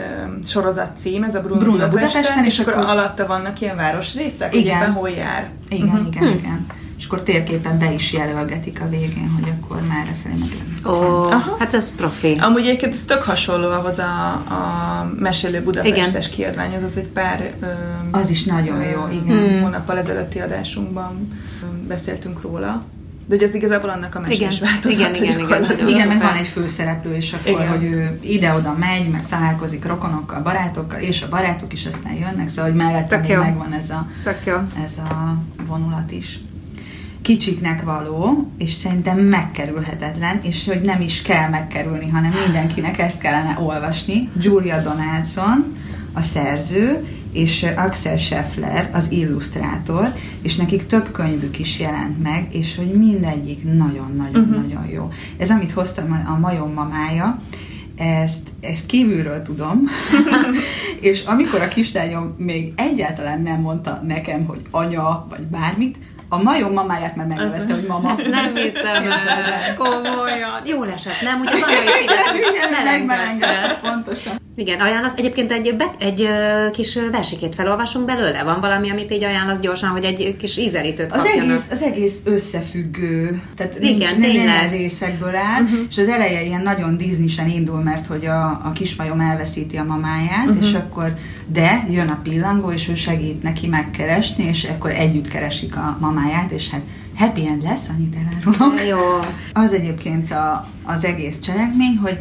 sorozatcím, 0.48 1.24
ez 1.24 1.36
a 1.36 1.42
Bruno, 1.42 1.60
Bruno 1.60 1.78
Budapesten, 1.78 2.08
Budapesten, 2.08 2.46
és 2.46 2.54
és 2.54 2.60
akkor 2.60 2.74
akkor- 2.74 2.86
alatta 2.90 3.26
vannak 3.28 3.62
ilyen 3.62 3.76
városrészek, 3.76 4.50
hogy 4.52 4.60
Igen. 4.60 4.78
éppen 4.78 4.92
hol 4.92 5.10
jár. 5.10 5.50
Igen, 5.70 5.88
Mhm. 5.88 6.06
igen, 6.08 6.24
igen. 6.38 6.66
És 6.98 7.06
akkor 7.06 7.22
térképen 7.22 7.80
be 7.80 7.94
is 7.94 8.14
jelölgetik 8.14 8.82
a 8.82 8.90
végén, 8.90 9.32
hogy 9.36 9.54
akkor 9.60 9.82
merre 9.82 10.16
felé 10.24 10.36
meg. 10.40 10.94
Ó, 10.94 11.24
Aha. 11.24 11.56
hát 11.60 11.74
ez 11.74 11.96
profi. 11.96 12.38
Amúgy 12.40 12.62
egyébként 12.62 12.94
ez 12.94 13.04
tök 13.04 13.24
hasonló 13.24 13.70
ahhoz 13.70 14.00
a, 14.00 14.32
a 14.32 15.12
Mesélő 15.20 15.62
Budapestes 15.62 16.30
kiadványhoz, 16.30 16.84
az 16.84 16.98
egy 16.98 17.08
pár 17.08 17.54
ö, 17.60 17.66
Az 18.12 18.30
is 18.30 18.44
nagyon 18.44 18.82
ö, 18.82 18.90
jó, 18.90 19.08
igen. 19.12 19.38
Hmm. 19.38 19.62
hónappal 19.62 19.98
ezelőtti 19.98 20.40
adásunkban 20.40 21.40
beszéltünk 21.88 22.42
róla. 22.42 22.84
De 23.28 23.36
hogy 23.36 23.44
ez 23.44 23.56
igazából 23.56 23.90
annak 23.90 24.16
a 24.16 24.20
mesés 24.20 24.38
Igen. 24.38 24.52
változat. 24.62 25.00
Igen, 25.00 25.16
igen, 25.16 25.40
igen, 25.40 25.62
nagyon 25.62 25.88
Igen, 25.88 26.08
meg 26.08 26.22
van 26.22 26.36
egy 26.36 26.48
főszereplő, 26.48 27.16
és 27.16 27.34
akkor, 27.34 27.62
Igen. 27.62 27.68
hogy 27.68 27.84
ő 27.84 28.20
ide-oda 28.22 28.76
megy, 28.80 29.10
meg 29.10 29.28
találkozik 29.28 29.86
rokonokkal, 29.86 30.42
barátokkal, 30.42 31.00
és 31.00 31.22
a 31.22 31.30
barátok 31.30 31.74
is 31.74 31.86
aztán 31.86 32.14
jönnek, 32.14 32.50
szóval, 32.50 32.72
hogy 32.72 32.80
mellette 32.80 33.18
még 33.18 33.38
megvan 33.38 33.74
ez 33.74 33.90
a, 33.90 34.08
ez 34.86 34.98
a 34.98 35.38
vonulat 35.68 36.12
is. 36.12 36.40
Kicsiknek 37.28 37.84
való, 37.84 38.48
és 38.58 38.72
szerintem 38.72 39.20
megkerülhetetlen, 39.20 40.40
és 40.42 40.68
hogy 40.68 40.82
nem 40.82 41.02
is 41.02 41.22
kell 41.22 41.50
megkerülni, 41.50 42.10
hanem 42.10 42.32
mindenkinek 42.46 43.00
ezt 43.00 43.20
kellene 43.20 43.58
olvasni. 43.60 44.30
Julia 44.42 44.82
Donaldson, 44.82 45.76
a 46.13 46.22
szerző, 46.22 47.06
és 47.32 47.66
Axel 47.76 48.18
Scheffler, 48.18 48.90
az 48.94 49.12
illusztrátor, 49.12 50.13
és 50.42 50.56
nekik 50.56 50.86
több 50.86 51.12
könyvük 51.12 51.60
is 51.60 51.80
jelent 51.80 52.24
meg, 52.24 52.48
és 52.52 52.76
hogy 52.76 52.92
mindegyik 52.94 53.63
nagyon-nagyon-nagyon 53.63 54.82
Mhm. 54.84 54.94
jó. 54.94 55.12
Ez, 55.38 55.50
amit 55.50 55.72
hoztam, 55.72 56.26
a 56.28 56.38
majom 56.40 56.74
mamája, 56.74 57.42
ezt, 57.96 58.48
ezt 58.62 58.86
kívülről 58.86 59.42
tudom, 59.42 59.84
és 61.00 61.24
amikor 61.26 61.62
a 61.62 61.68
kislányom 61.68 62.36
még 62.38 62.74
egyáltalán 62.76 63.42
nem 63.42 63.62
mondta 63.62 64.02
nekem, 64.08 64.46
hogy 64.46 64.62
anya, 64.72 65.28
vagy 65.30 65.44
bármit, 65.44 65.98
a 66.30 66.44
majom 66.44 66.74
mamáját 66.74 67.16
már 67.16 67.26
megnevezte, 67.26 67.74
hogy 67.74 67.86
mama. 67.88 68.12
Ezt 68.12 68.28
nem 68.28 68.56
hiszem 68.56 69.12
el. 69.12 69.76
Komolyan. 69.76 70.62
Jól 70.66 70.90
esett, 70.90 71.22
nem? 71.22 71.40
Úgy 71.40 71.48
az 71.48 71.62
anyai 71.62 72.02
szívet 72.02 72.84
megmelengedett, 72.84 73.80
pontosan. 73.80 74.47
Igen, 74.60 74.80
ajánlasz. 74.80 75.13
Egyébként 75.15 75.52
egy, 75.52 75.76
be, 75.76 75.91
egy 76.00 76.28
kis 76.72 77.00
versikét 77.12 77.56
felolvasunk 77.56 78.06
belőle? 78.06 78.43
Van 78.43 78.60
valami, 78.60 78.89
amit 78.89 79.12
így 79.12 79.24
ajánlasz 79.24 79.60
gyorsan, 79.60 79.89
hogy 79.89 80.04
egy 80.04 80.36
kis 80.38 80.58
ízelítőt 80.58 81.12
Az 81.12 81.17
kapjanak? 81.24 81.50
egész, 81.50 81.72
az 81.72 81.82
egész 81.82 82.15
összefüggő, 82.24 83.41
tehát 83.56 83.80
Igen, 83.80 83.98
nincs, 83.98 84.13
tényleg. 84.13 84.72
részekből 84.72 85.36
áll, 85.36 85.63
uh-huh. 85.63 85.80
és 85.89 85.98
az 85.98 86.08
eleje 86.08 86.43
ilyen 86.43 86.62
nagyon 86.62 86.98
Disneysen 86.98 87.50
indul, 87.50 87.82
mert 87.82 88.08
hogy 88.08 88.26
a, 88.26 88.46
a 88.46 88.72
kismajom 88.74 89.20
elveszíti 89.20 89.78
a 89.78 89.84
mamáját, 89.84 90.48
uh-huh. 90.48 90.65
és 90.65 90.74
akkor, 90.74 91.13
de 91.48 91.86
jön 91.89 92.08
a 92.08 92.20
pillangó, 92.24 92.72
és 92.72 92.89
ő 92.89 92.96
segít 92.96 93.43
neki 93.43 93.67
megkeresni, 93.67 94.43
és 94.43 94.67
akkor 94.76 94.91
együtt 94.91 95.28
keresik 95.28 95.76
a 95.76 95.98
mamáját, 96.00 96.52
és 96.52 96.70
hát 96.70 96.82
happy 97.17 97.48
end 97.48 97.63
lesz, 97.63 97.89
annyit 97.89 98.15
elárulok. 98.15 98.88
Jó. 98.88 98.98
Az 99.54 99.74
egyébként 99.74 100.32
a, 100.32 100.67
az 100.84 101.06
egész 101.06 101.39
cselekmény, 101.39 101.98
hogy 102.02 102.17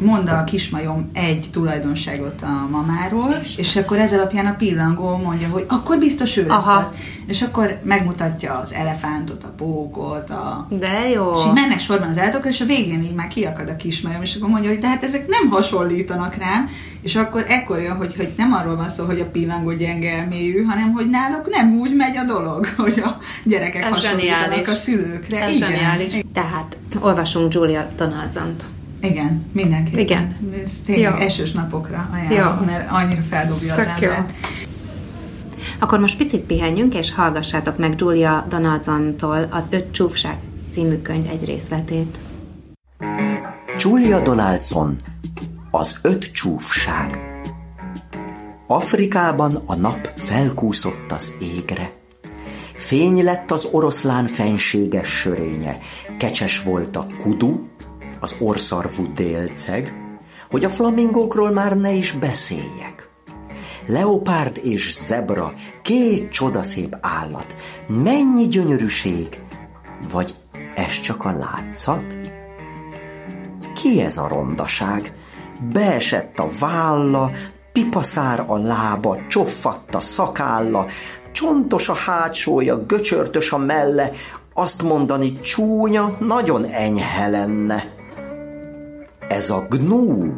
mond 0.00 0.28
a 0.28 0.44
kismajom 0.44 1.10
egy 1.12 1.46
tulajdonságot 1.52 2.42
a 2.42 2.68
mamáról, 2.70 3.34
és 3.56 3.76
akkor 3.76 3.98
ez 3.98 4.12
alapján 4.12 4.46
a 4.46 4.54
pillangó 4.54 5.16
mondja, 5.16 5.48
hogy 5.48 5.64
akkor 5.68 5.98
biztos 5.98 6.36
ő 6.36 6.46
lesz 6.46 6.56
Aha. 6.56 6.78
az. 6.78 6.86
És 7.26 7.42
akkor 7.42 7.78
megmutatja 7.82 8.58
az 8.64 8.72
elefántot, 8.72 9.44
a 9.44 9.52
pókot, 9.56 10.30
a... 10.30 10.66
De 10.70 11.08
jó. 11.08 11.32
És 11.32 11.40
így 11.46 11.52
mennek 11.52 11.78
sorban 11.78 12.08
az 12.08 12.18
állatok, 12.18 12.46
és 12.46 12.60
a 12.60 12.64
végén 12.64 13.02
így 13.02 13.14
már 13.14 13.28
kiakad 13.28 13.68
a 13.68 13.76
kismajom, 13.76 14.22
és 14.22 14.36
akkor 14.36 14.48
mondja, 14.48 14.70
hogy 14.70 14.78
de 14.78 14.88
hát 14.88 15.04
ezek 15.04 15.26
nem 15.26 15.50
hasonlítanak 15.50 16.34
rám, 16.34 16.68
és 17.02 17.16
akkor 17.16 17.44
ekkor 17.48 17.80
jön, 17.80 17.96
hogy, 17.96 18.16
hogy 18.16 18.32
nem 18.36 18.52
arról 18.52 18.76
van 18.76 18.88
szó, 18.88 19.04
hogy 19.04 19.20
a 19.20 19.30
pillangó 19.30 19.72
gyenge 19.72 20.12
elmélyű, 20.12 20.64
hanem 20.64 20.92
hogy 20.92 21.10
náluk 21.10 21.50
nem 21.50 21.72
úgy 21.78 21.96
megy 21.96 22.16
a 22.16 22.24
dolog, 22.24 22.66
hogy 22.76 23.00
a 23.04 23.18
gyerekek 23.44 23.84
Ez 23.84 23.90
hasonlítanak 23.90 24.40
zseniális. 24.40 24.68
a 24.68 24.72
szülőkre. 24.72 25.42
Ez 25.42 25.56
zseniális. 25.56 26.12
Tehát 26.32 26.76
olvasunk 27.00 27.54
Julia 27.54 27.88
Donaldsont. 27.96 28.64
Igen, 29.00 29.50
mindenki. 29.52 30.00
Igen. 30.00 30.36
Ez 30.64 30.72
tényleg 30.84 31.18
Jó. 31.18 31.26
esős 31.26 31.52
napokra 31.52 32.10
ajánlom, 32.12 32.58
Jó. 32.58 32.64
mert 32.64 32.90
annyira 32.90 33.22
feldobja 33.22 33.74
az 33.74 33.78
Tök 33.78 34.00
jó. 34.00 34.10
embert. 34.10 34.34
Akkor 35.78 35.98
most 35.98 36.16
picit 36.16 36.40
pihenjünk, 36.40 36.94
és 36.94 37.14
hallgassátok 37.14 37.78
meg 37.78 37.94
Julia 37.96 38.46
Donaldsontól 38.48 39.48
az 39.50 39.66
Öt 39.70 39.92
csúfság 39.92 40.36
című 40.70 40.96
könyv 40.96 41.26
egy 41.30 41.44
részletét. 41.44 42.18
Julia 43.78 44.20
Donaldson, 44.20 44.96
az 45.70 45.98
öt 46.02 46.32
csúfság. 46.32 47.18
Afrikában 48.66 49.62
a 49.66 49.74
nap 49.74 50.10
felkúszott 50.16 51.12
az 51.12 51.36
égre. 51.40 51.92
Fény 52.74 53.24
lett 53.24 53.50
az 53.50 53.68
oroszlán 53.72 54.26
fenséges 54.26 55.08
sörénye, 55.08 55.76
kecses 56.18 56.62
volt 56.62 56.96
a 56.96 57.06
kudu, 57.22 57.68
az 58.20 58.36
orszarvú 58.38 59.12
délceg, 59.14 59.94
hogy 60.50 60.64
a 60.64 60.68
flamingókról 60.68 61.50
már 61.50 61.76
ne 61.76 61.92
is 61.92 62.12
beszéljek. 62.12 63.08
Leopárd 63.86 64.60
és 64.62 64.94
zebra, 64.94 65.52
két 65.82 66.30
csodaszép 66.30 66.96
állat, 67.00 67.56
mennyi 67.86 68.48
gyönyörűség, 68.48 69.42
vagy 70.12 70.34
ez 70.74 71.00
csak 71.00 71.24
a 71.24 71.30
látszat? 71.30 72.30
Ki 73.74 74.00
ez 74.00 74.18
a 74.18 74.28
rondaság? 74.28 75.12
Beesett 75.72 76.38
a 76.38 76.48
válla, 76.60 77.30
pipaszár 77.72 78.44
a 78.46 78.56
lába, 78.56 79.18
csoffadt 79.28 79.94
a 79.94 80.00
szakálla, 80.00 80.86
csontos 81.32 81.88
a 81.88 81.94
hátsója, 81.94 82.86
göcsörtös 82.86 83.52
a 83.52 83.58
melle, 83.58 84.12
azt 84.54 84.82
mondani 84.82 85.32
csúnya, 85.32 86.08
nagyon 86.18 86.64
enyhe 86.64 87.28
lenne. 87.28 87.98
Ez 89.30 89.50
a 89.50 89.66
gnú, 89.68 90.32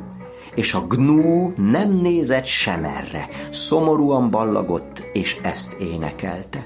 és 0.55 0.75
a 0.75 0.87
gnú 0.87 1.53
nem 1.57 1.91
nézett 1.91 2.45
sem 2.45 2.85
erre, 2.85 3.29
szomorúan 3.51 4.31
ballagott, 4.31 5.03
és 5.13 5.37
ezt 5.43 5.81
énekelte. 5.81 6.65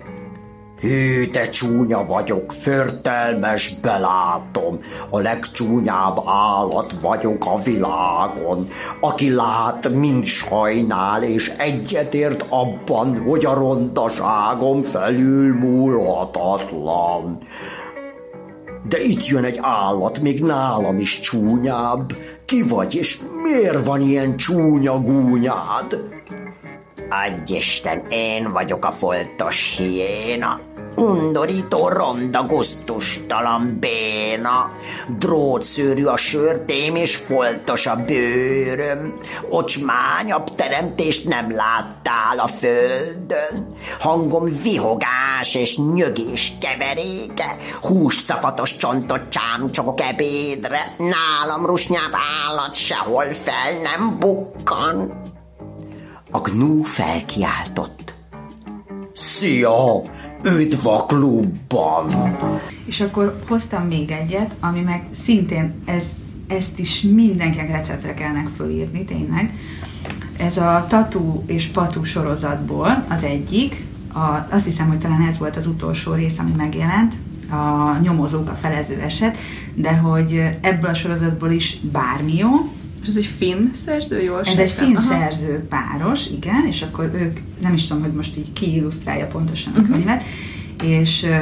Hű, 0.81 1.31
te 1.31 1.49
csúnya 1.49 2.05
vagyok, 2.05 2.55
förtelmes 2.61 3.75
belátom, 3.81 4.79
a 5.11 5.19
legcsúnyább 5.19 6.23
állat 6.25 6.95
vagyok 7.01 7.47
a 7.47 7.62
világon. 7.62 8.69
Aki 9.01 9.35
lát, 9.35 9.89
mind 9.89 10.25
sajnál, 10.25 11.23
és 11.23 11.49
egyetért 11.49 12.45
abban, 12.49 13.23
hogy 13.23 13.45
a 13.45 13.55
rondaságom 13.55 14.83
felülmúlhatatlan. 14.83 17.39
De 18.88 19.01
itt 19.03 19.27
jön 19.27 19.44
egy 19.44 19.59
állat, 19.61 20.18
még 20.20 20.40
nálam 20.40 20.99
is 20.99 21.20
csúnyább. 21.20 22.12
Ki 22.44 22.62
vagy, 22.62 22.94
és 22.94 23.18
miért 23.42 23.85
van 23.85 24.01
ilyen 24.01 24.37
csúnya 24.37 25.01
gúnyád? 25.01 26.01
Adj 27.09 27.55
Isten, 27.55 28.03
én 28.09 28.53
vagyok 28.53 28.85
a 28.85 28.90
foltos 28.90 29.77
hiéna. 29.77 30.61
Undorító, 30.96 31.88
ronda, 31.88 32.42
gusztustalan 32.42 33.76
béna. 33.80 34.70
Drótszőrű 35.18 36.04
a 36.04 36.16
sörtém, 36.16 36.96
és 36.96 37.16
foltos 37.16 37.87
a 37.87 37.96
bőröm. 37.96 39.14
Ocsmányabb 39.48 40.54
teremtést 40.54 41.28
nem 41.28 41.50
láttál 41.50 42.38
a 42.38 42.46
földön. 42.46 43.76
Hangom 44.00 44.44
vihogás 44.62 45.54
és 45.54 45.78
nyögés 45.94 46.52
keveréke. 46.61 47.56
Hússzafatos 47.82 48.76
csontot 48.76 49.28
csámcsogok 49.28 50.00
ebédre. 50.00 50.94
Nálam 50.98 51.66
rusnyább 51.66 52.12
állat 52.46 52.74
sehol 52.74 53.30
fel 53.30 53.80
nem 53.82 54.18
bukkan. 54.18 55.22
A 56.30 56.40
gnú 56.40 56.82
felkiáltott. 56.82 58.14
Szia! 59.12 60.00
Üdv 60.54 60.87
a 60.87 61.04
klubban! 61.04 62.06
És 62.85 63.00
akkor 63.00 63.38
hoztam 63.48 63.87
még 63.87 64.11
egyet, 64.11 64.54
ami 64.61 64.80
meg 64.80 65.06
szintén 65.24 65.74
ez, 65.85 66.04
ezt 66.46 66.78
is 66.78 67.00
mindenkinek 67.00 67.70
receptre 67.70 68.14
kellene 68.14 68.50
fölírni, 68.56 69.04
tényleg. 69.04 69.59
Ez 70.38 70.56
a 70.56 70.87
Tatu 70.88 71.42
és 71.46 71.66
Patu 71.66 72.04
sorozatból 72.04 73.04
az 73.09 73.22
egyik, 73.24 73.85
a, 74.12 74.54
azt 74.54 74.64
hiszem, 74.64 74.88
hogy 74.88 74.98
talán 74.98 75.26
ez 75.28 75.38
volt 75.38 75.56
az 75.56 75.66
utolsó 75.66 76.12
rész, 76.12 76.38
ami 76.38 76.52
megjelent, 76.56 77.14
a 77.50 77.98
nyomozók 78.02 78.48
a 78.50 78.54
felező 78.54 79.00
eset, 79.00 79.37
de 79.74 79.96
hogy 79.96 80.42
ebből 80.61 80.90
a 80.90 80.94
sorozatból 80.94 81.50
is 81.50 81.78
bármi 81.92 82.37
jó, 82.37 82.48
És 83.07 83.12
ez 83.12 83.19
egy 83.19 83.31
finn 83.38 83.73
szerző, 83.73 84.23
jól 84.23 84.40
Ez 84.45 84.59
egy 84.59 84.71
finn 84.71 84.97
Aha. 84.97 85.09
szerző 85.09 85.66
páros, 85.69 86.31
igen, 86.31 86.66
és 86.66 86.83
akkor 86.83 87.11
ők, 87.14 87.38
nem 87.62 87.75
is 87.75 87.87
tudom, 87.87 88.03
hogy 88.03 88.12
most 88.12 88.37
így 88.37 88.53
ki 88.53 88.75
illusztrálja 88.75 89.27
pontosan 89.27 89.73
Mhm. 89.73 89.85
a 89.85 89.95
könyvet, 89.97 90.23
és 90.85 91.23
ö, 91.25 91.37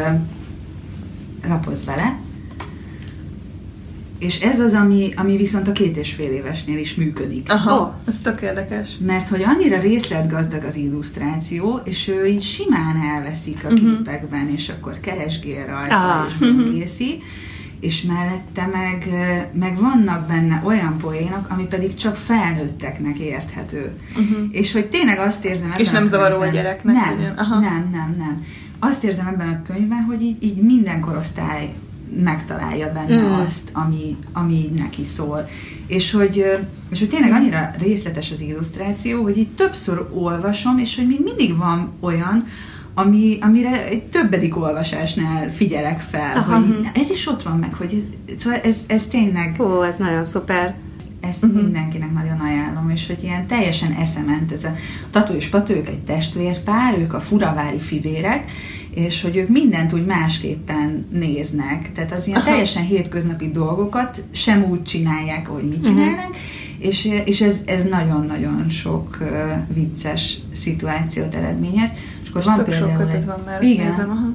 lapozz 1.48 1.84
vele. 1.84 2.16
És 4.18 4.40
ez 4.40 4.60
az, 4.60 4.72
ami, 4.72 5.12
ami 5.16 5.36
viszont 5.36 5.68
a 5.68 5.72
két 5.72 5.96
és 5.96 6.12
fél 6.12 6.30
évesnél 6.32 6.78
is 6.78 6.94
működik. 6.94 7.50
Aha, 7.52 7.80
Ó. 7.80 8.08
ez 8.10 8.14
tök 8.22 8.40
érdekes. 8.40 8.88
Mert 9.06 9.28
hogy 9.28 9.42
annyira 9.42 9.80
részletgazdag 9.80 10.64
az 10.64 10.74
illusztráció, 10.76 11.80
és 11.84 12.08
ő 12.08 12.26
így 12.26 12.42
simán 12.42 12.96
elveszik 13.14 13.64
a 13.64 13.70
Mhm. 13.70 13.76
képekben, 13.96 14.48
és 14.48 14.68
akkor 14.68 15.00
keresgél 15.00 15.66
rajta, 15.66 16.18
Ah. 16.20 16.26
és 16.28 16.34
böngészi, 16.34 17.22
és 17.84 18.02
mellette 18.02 18.66
meg, 18.72 19.08
meg 19.52 19.78
vannak 19.80 20.26
benne 20.26 20.62
olyan 20.64 20.98
poénok, 20.98 21.46
ami 21.48 21.64
pedig 21.64 21.94
csak 21.94 22.16
felnőtteknek 22.16 23.18
érthető. 23.18 23.92
És 24.50 24.72
hogy 24.72 24.86
tényleg 24.86 25.18
azt 25.18 25.44
érzem 25.44 25.66
ebben. 25.66 25.80
És 25.80 25.90
nem 25.90 26.06
zavaró 26.06 26.40
a 26.40 26.46
gyereknek, 26.46 26.94
Nem? 26.94 27.32
Aha. 27.36 27.60
nem, 27.60 27.88
nem, 27.92 28.14
nem. 28.18 28.44
Azt 28.78 29.04
érzem 29.04 29.26
ebben 29.26 29.48
a 29.48 29.72
könyvben, 29.72 30.02
hogy 30.02 30.22
így, 30.22 30.42
így 30.42 30.56
minden 30.56 31.00
korosztály 31.00 31.72
megtalálja 32.22 32.92
benne 32.92 33.22
Mm. 33.22 33.32
azt, 33.32 33.70
ami, 33.72 34.16
ami 34.32 34.52
így 34.54 34.72
neki 34.72 35.04
szól. 35.04 35.48
És 35.86 36.12
hogy, 36.12 36.44
és 36.90 36.98
hogy 36.98 37.08
tényleg 37.08 37.32
annyira 37.32 37.74
részletes 37.78 38.30
az 38.30 38.40
illusztráció, 38.40 39.22
hogy 39.22 39.38
így 39.38 39.48
többször 39.48 40.06
olvasom, 40.12 40.78
és 40.78 40.96
hogy 40.96 41.06
még 41.06 41.20
mindig 41.24 41.56
van 41.56 41.92
olyan, 42.00 42.46
ami, 42.94 43.38
amire 43.40 43.86
egy 43.86 44.02
többedik 44.02 44.56
olvasásnál 44.56 45.50
figyelek 45.50 46.00
fel, 46.00 46.36
Aha. 46.36 46.54
hogy 46.54 46.68
na, 46.68 46.90
ez 46.94 47.10
is 47.10 47.26
ott 47.26 47.42
van 47.42 47.58
meg, 47.58 47.74
hogy 47.74 48.04
ez, 48.26 48.40
szóval 48.40 48.58
ez, 48.58 48.76
ez 48.86 49.02
tényleg 49.10 49.54
Hú, 49.56 49.80
ez 49.80 49.96
nagyon 49.96 50.24
szuper. 50.24 50.74
ezt 51.20 51.44
uh-huh. 51.44 51.62
mindenkinek 51.62 52.12
nagyon 52.12 52.40
ajánlom, 52.40 52.90
és 52.90 53.06
hogy 53.06 53.22
ilyen 53.22 53.46
teljesen 53.46 53.92
eszement 53.92 54.52
ez 54.52 54.64
a 54.64 54.74
Tatu 55.10 55.32
és 55.32 55.48
Patu, 55.48 55.72
ők 55.72 55.86
egy 55.86 56.02
testvérpár, 56.02 56.98
ők 56.98 57.14
a 57.14 57.20
furaváli 57.20 57.78
fivérek, 57.78 58.50
és 58.94 59.22
hogy 59.22 59.36
ők 59.36 59.48
mindent 59.48 59.92
úgy 59.92 60.06
másképpen 60.06 61.06
néznek. 61.10 61.92
Tehát 61.92 62.12
az 62.12 62.26
ilyen 62.26 62.44
teljesen 62.44 62.84
hétköznapi 62.84 63.50
dolgokat 63.50 64.24
sem 64.30 64.64
úgy 64.64 64.82
csinálják, 64.82 65.48
ahogy 65.48 65.68
mi 65.68 65.80
csinálnak, 65.80 66.18
uh-huh. 66.18 66.36
És, 66.84 67.22
és 67.24 67.40
ez, 67.40 67.60
ez 67.66 67.84
nagyon-nagyon 67.90 68.68
sok 68.68 69.18
uh, 69.20 69.28
vicces 69.74 70.38
szituációt 70.54 71.34
eredményez. 71.34 71.88
És 72.22 72.28
akkor 72.28 72.40
És 72.40 72.46
van 72.46 72.56
tök 72.56 72.72
sok 72.72 72.86
például 72.86 72.98
kötet 73.04 73.20
egy- 73.20 73.26
van 73.26 73.38
már, 73.44 73.62
Igen. 73.62 73.88
nézem, 73.90 74.10
aha. 74.10 74.28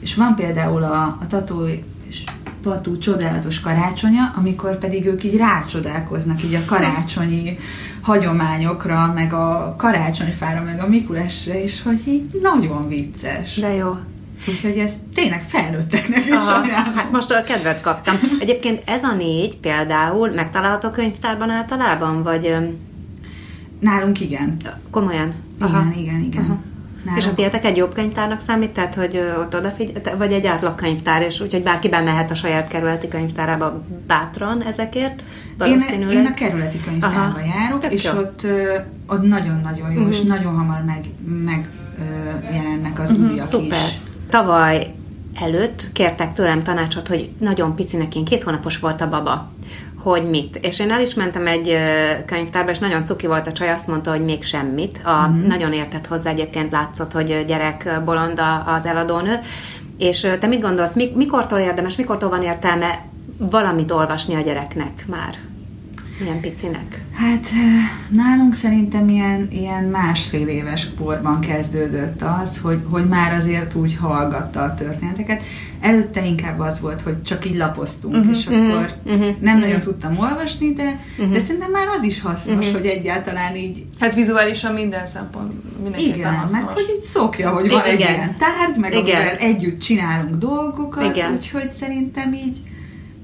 És 0.00 0.14
van 0.14 0.34
például 0.34 0.82
a, 0.82 1.18
a 1.20 1.26
Tatu 1.28 1.64
és 2.08 2.22
Patú 2.62 2.98
csodálatos 2.98 3.60
karácsonya, 3.60 4.32
amikor 4.36 4.78
pedig 4.78 5.06
ők 5.06 5.24
így 5.24 5.36
rácsodálkoznak 5.36 6.44
így 6.44 6.54
a 6.54 6.60
karácsonyi 6.66 7.58
hagyományokra, 8.00 9.12
meg 9.14 9.32
a 9.32 9.74
karácsonyfára, 9.78 10.62
meg 10.62 10.80
a 10.80 10.88
Mikulásra, 10.88 11.54
és 11.54 11.82
hogy 11.82 12.00
így 12.06 12.40
nagyon 12.42 12.88
vicces. 12.88 13.56
De 13.56 13.74
jó. 13.74 13.96
Úgyhogy 14.48 14.78
ez 14.78 14.90
tényleg 15.14 15.42
felnőtteknek 15.48 16.26
is 16.26 16.32
Aha, 16.34 16.66
hát 16.94 17.10
most 17.12 17.30
a 17.30 17.42
kedvet 17.42 17.80
kaptam. 17.80 18.14
Egyébként 18.40 18.82
ez 18.86 19.02
a 19.02 19.12
négy 19.14 19.56
például 19.56 20.30
megtalálható 20.30 20.90
könyvtárban 20.90 21.50
általában, 21.50 22.22
vagy 22.22 22.56
Nálunk 23.80 24.20
igen. 24.20 24.56
komolyan? 24.90 25.34
Igen, 25.60 25.94
igen, 25.96 26.20
igen. 26.20 26.42
Aha. 26.44 26.56
Nálunk 27.04 27.22
És 27.24 27.28
a 27.30 27.34
tietek 27.34 27.64
egy 27.64 27.76
jobb 27.76 27.94
könyvtárnak 27.94 28.40
számít, 28.40 28.70
tehát 28.70 28.94
hogy 28.94 29.20
ott 29.38 29.54
odafigy, 29.54 29.92
te- 29.92 30.14
vagy 30.14 30.32
egy 30.32 30.46
átlag 30.46 30.74
könyvtár, 30.74 31.22
és 31.22 31.40
úgyhogy 31.40 31.62
bárki 31.62 31.88
bemehet 31.88 32.30
a 32.30 32.34
saját 32.34 32.68
kerületi 32.68 33.08
könyvtárába 33.08 33.84
bátran 34.06 34.62
ezekért, 34.62 35.20
én, 35.20 35.56
valószínűleg. 35.58 36.16
én 36.16 36.26
a 36.26 36.34
kerületi 36.34 36.80
könyvtárba 36.84 37.18
Aha. 37.20 37.40
járok, 37.40 37.80
Tök 37.80 37.92
és 37.92 38.04
jó. 38.04 38.10
ott, 38.18 38.46
ott 39.06 39.22
nagyon-nagyon 39.22 39.92
jó, 39.92 40.08
és 40.08 40.18
Mhm. 40.18 40.28
nagyon 40.28 40.54
hamar 40.56 40.82
meg, 40.84 41.04
meg 41.44 41.68
jelennek 42.52 43.00
az 43.00 43.12
újak 43.12 43.46
Szuper. 43.46 43.78
is. 43.86 43.98
Tavaly 44.30 44.94
előtt 45.40 45.92
kértek 45.92 46.32
tőlem 46.32 46.62
tanácsot, 46.62 47.08
hogy 47.08 47.30
nagyon 47.40 47.74
picinek 47.74 48.14
én, 48.16 48.24
két 48.24 48.42
hónapos 48.42 48.78
volt 48.78 49.00
a 49.00 49.08
baba, 49.08 49.50
hogy 50.02 50.28
mit. 50.30 50.56
És 50.62 50.78
én 50.80 50.90
el 50.90 51.00
is 51.00 51.14
mentem 51.14 51.46
egy 51.46 51.76
könyvtárba, 52.26 52.70
és 52.70 52.78
nagyon 52.78 53.04
cuki 53.04 53.26
volt 53.26 53.46
a 53.46 53.52
csaj, 53.52 53.70
azt 53.70 53.88
mondta, 53.88 54.10
hogy 54.10 54.24
még 54.24 54.42
semmit. 54.44 55.00
A, 55.04 55.28
Mhm. 55.28 55.46
Nagyon 55.46 55.72
értett 55.72 56.06
hozzá, 56.06 56.30
egyébként 56.30 56.72
látszott, 56.72 57.12
hogy 57.12 57.44
gyerek 57.46 57.84
ö, 57.86 58.04
bolond 58.04 58.38
a- 58.38 58.74
az 58.74 58.86
eladónő. 58.86 59.38
És 59.98 60.20
te 60.40 60.46
mit 60.46 60.60
gondolsz, 60.60 60.94
mi, 60.94 61.12
mikortól 61.14 61.58
érdemes, 61.58 61.96
mikortól 61.96 62.28
van 62.28 62.42
értelme 62.42 62.98
valamit 63.38 63.90
olvasni 63.90 64.34
a 64.34 64.40
gyereknek 64.40 65.04
már? 65.08 65.34
Milyen 66.18 66.40
picinek? 66.40 67.04
Hát 67.14 67.48
nálunk 68.08 68.54
szerintem 68.54 69.08
ilyen, 69.08 69.48
ilyen 69.50 69.84
másfél 69.84 70.48
éves 70.48 70.88
korban 70.98 71.40
kezdődött 71.40 72.22
az, 72.42 72.58
hogy, 72.58 72.78
hogy 72.90 73.08
már 73.08 73.32
azért 73.32 73.74
úgy 73.74 73.96
hallgatta 73.96 74.62
a 74.62 74.74
történeteket. 74.74 75.42
Előtte 75.80 76.24
inkább 76.26 76.60
az 76.60 76.80
volt, 76.80 77.02
hogy 77.02 77.22
csak 77.22 77.46
így 77.46 77.56
lapoztunk, 77.56 78.14
uh-huh, 78.14 78.36
és 78.36 78.46
akkor 78.46 78.90
mhm, 79.04 79.14
uh-huh, 79.14 79.36
nem 79.40 79.56
mhm. 79.56 79.64
nagyon 79.64 79.80
tudtam 79.80 80.18
olvasni, 80.18 80.72
de, 80.72 81.00
uh-huh. 81.18 81.32
de 81.32 81.44
szerintem 81.44 81.70
már 81.70 81.86
az 81.98 82.04
is 82.04 82.20
hasznos, 82.20 82.56
uh-huh. 82.56 82.72
hogy 82.72 82.86
egyáltalán 82.86 83.56
így 83.56 83.84
Hát 84.00 84.14
vizuálisan 84.14 84.74
minden 84.74 85.06
szempont 85.06 85.52
mindenképpen 85.82 86.16
igen, 86.18 86.34
hasznos. 86.34 86.60
meg 86.60 86.68
hogy 86.68 86.94
így 86.96 87.02
szokja, 87.02 87.50
hogy 87.50 87.70
van 87.70 87.82
egy 87.82 88.00
Igen. 88.00 88.14
ilyen 88.14 88.36
tárgy, 88.38 88.76
meg 88.80 88.92
Igen. 88.94 89.16
amivel 89.16 89.36
együtt 89.36 89.80
csinálunk 89.80 90.34
dolgokat, 90.34 91.16
Igen. 91.16 91.32
úgyhogy 91.32 91.70
szerintem 91.70 92.32
így 92.32 92.56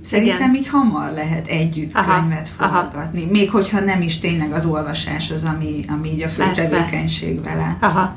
Szerintem 0.04 0.54
így 0.54 0.68
hamar 0.68 1.12
lehet 1.12 1.46
együtt 1.46 1.94
Aha, 1.94 2.20
könyvet 2.20 2.50
aha. 2.56 2.80
forgatni. 2.82 3.24
Még 3.30 3.50
hogyha 3.50 3.80
nem 3.80 4.02
is 4.02 4.18
tényleg 4.18 4.52
az 4.52 4.66
olvasás 4.66 5.30
az, 5.30 5.42
ami, 5.44 5.84
ami 5.88 6.08
így 6.08 6.22
a 6.22 6.28
fő 6.28 6.42
Persze. 6.42 6.68
tevékenység 6.68 7.42
vele. 7.42 7.76
Aha. 7.80 8.16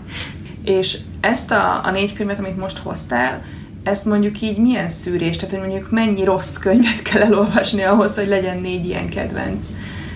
És 0.64 0.98
ezt 1.20 1.52
a, 1.52 1.82
a 1.84 1.92
négy 1.92 2.14
könyvet, 2.14 2.40
amit 2.40 2.58
most 2.58 2.78
hoztál, 2.78 3.42
ezt 3.84 4.06
mondjuk 4.06 4.42
így 4.42 4.58
milyen 4.58 4.90
szűrés, 4.90 5.38
tehát 5.38 5.56
hogy 5.56 5.68
mondjuk 5.68 5.92
mennyi 5.92 6.24
rossz 6.24 6.54
könyvet 6.54 7.02
kell 7.02 7.22
elolvasni 7.22 7.84
ahhoz, 7.84 8.16
hogy 8.16 8.28
legyen 8.28 8.60
négy 8.60 8.86
ilyen 8.86 9.10
kedvenc, 9.10 9.66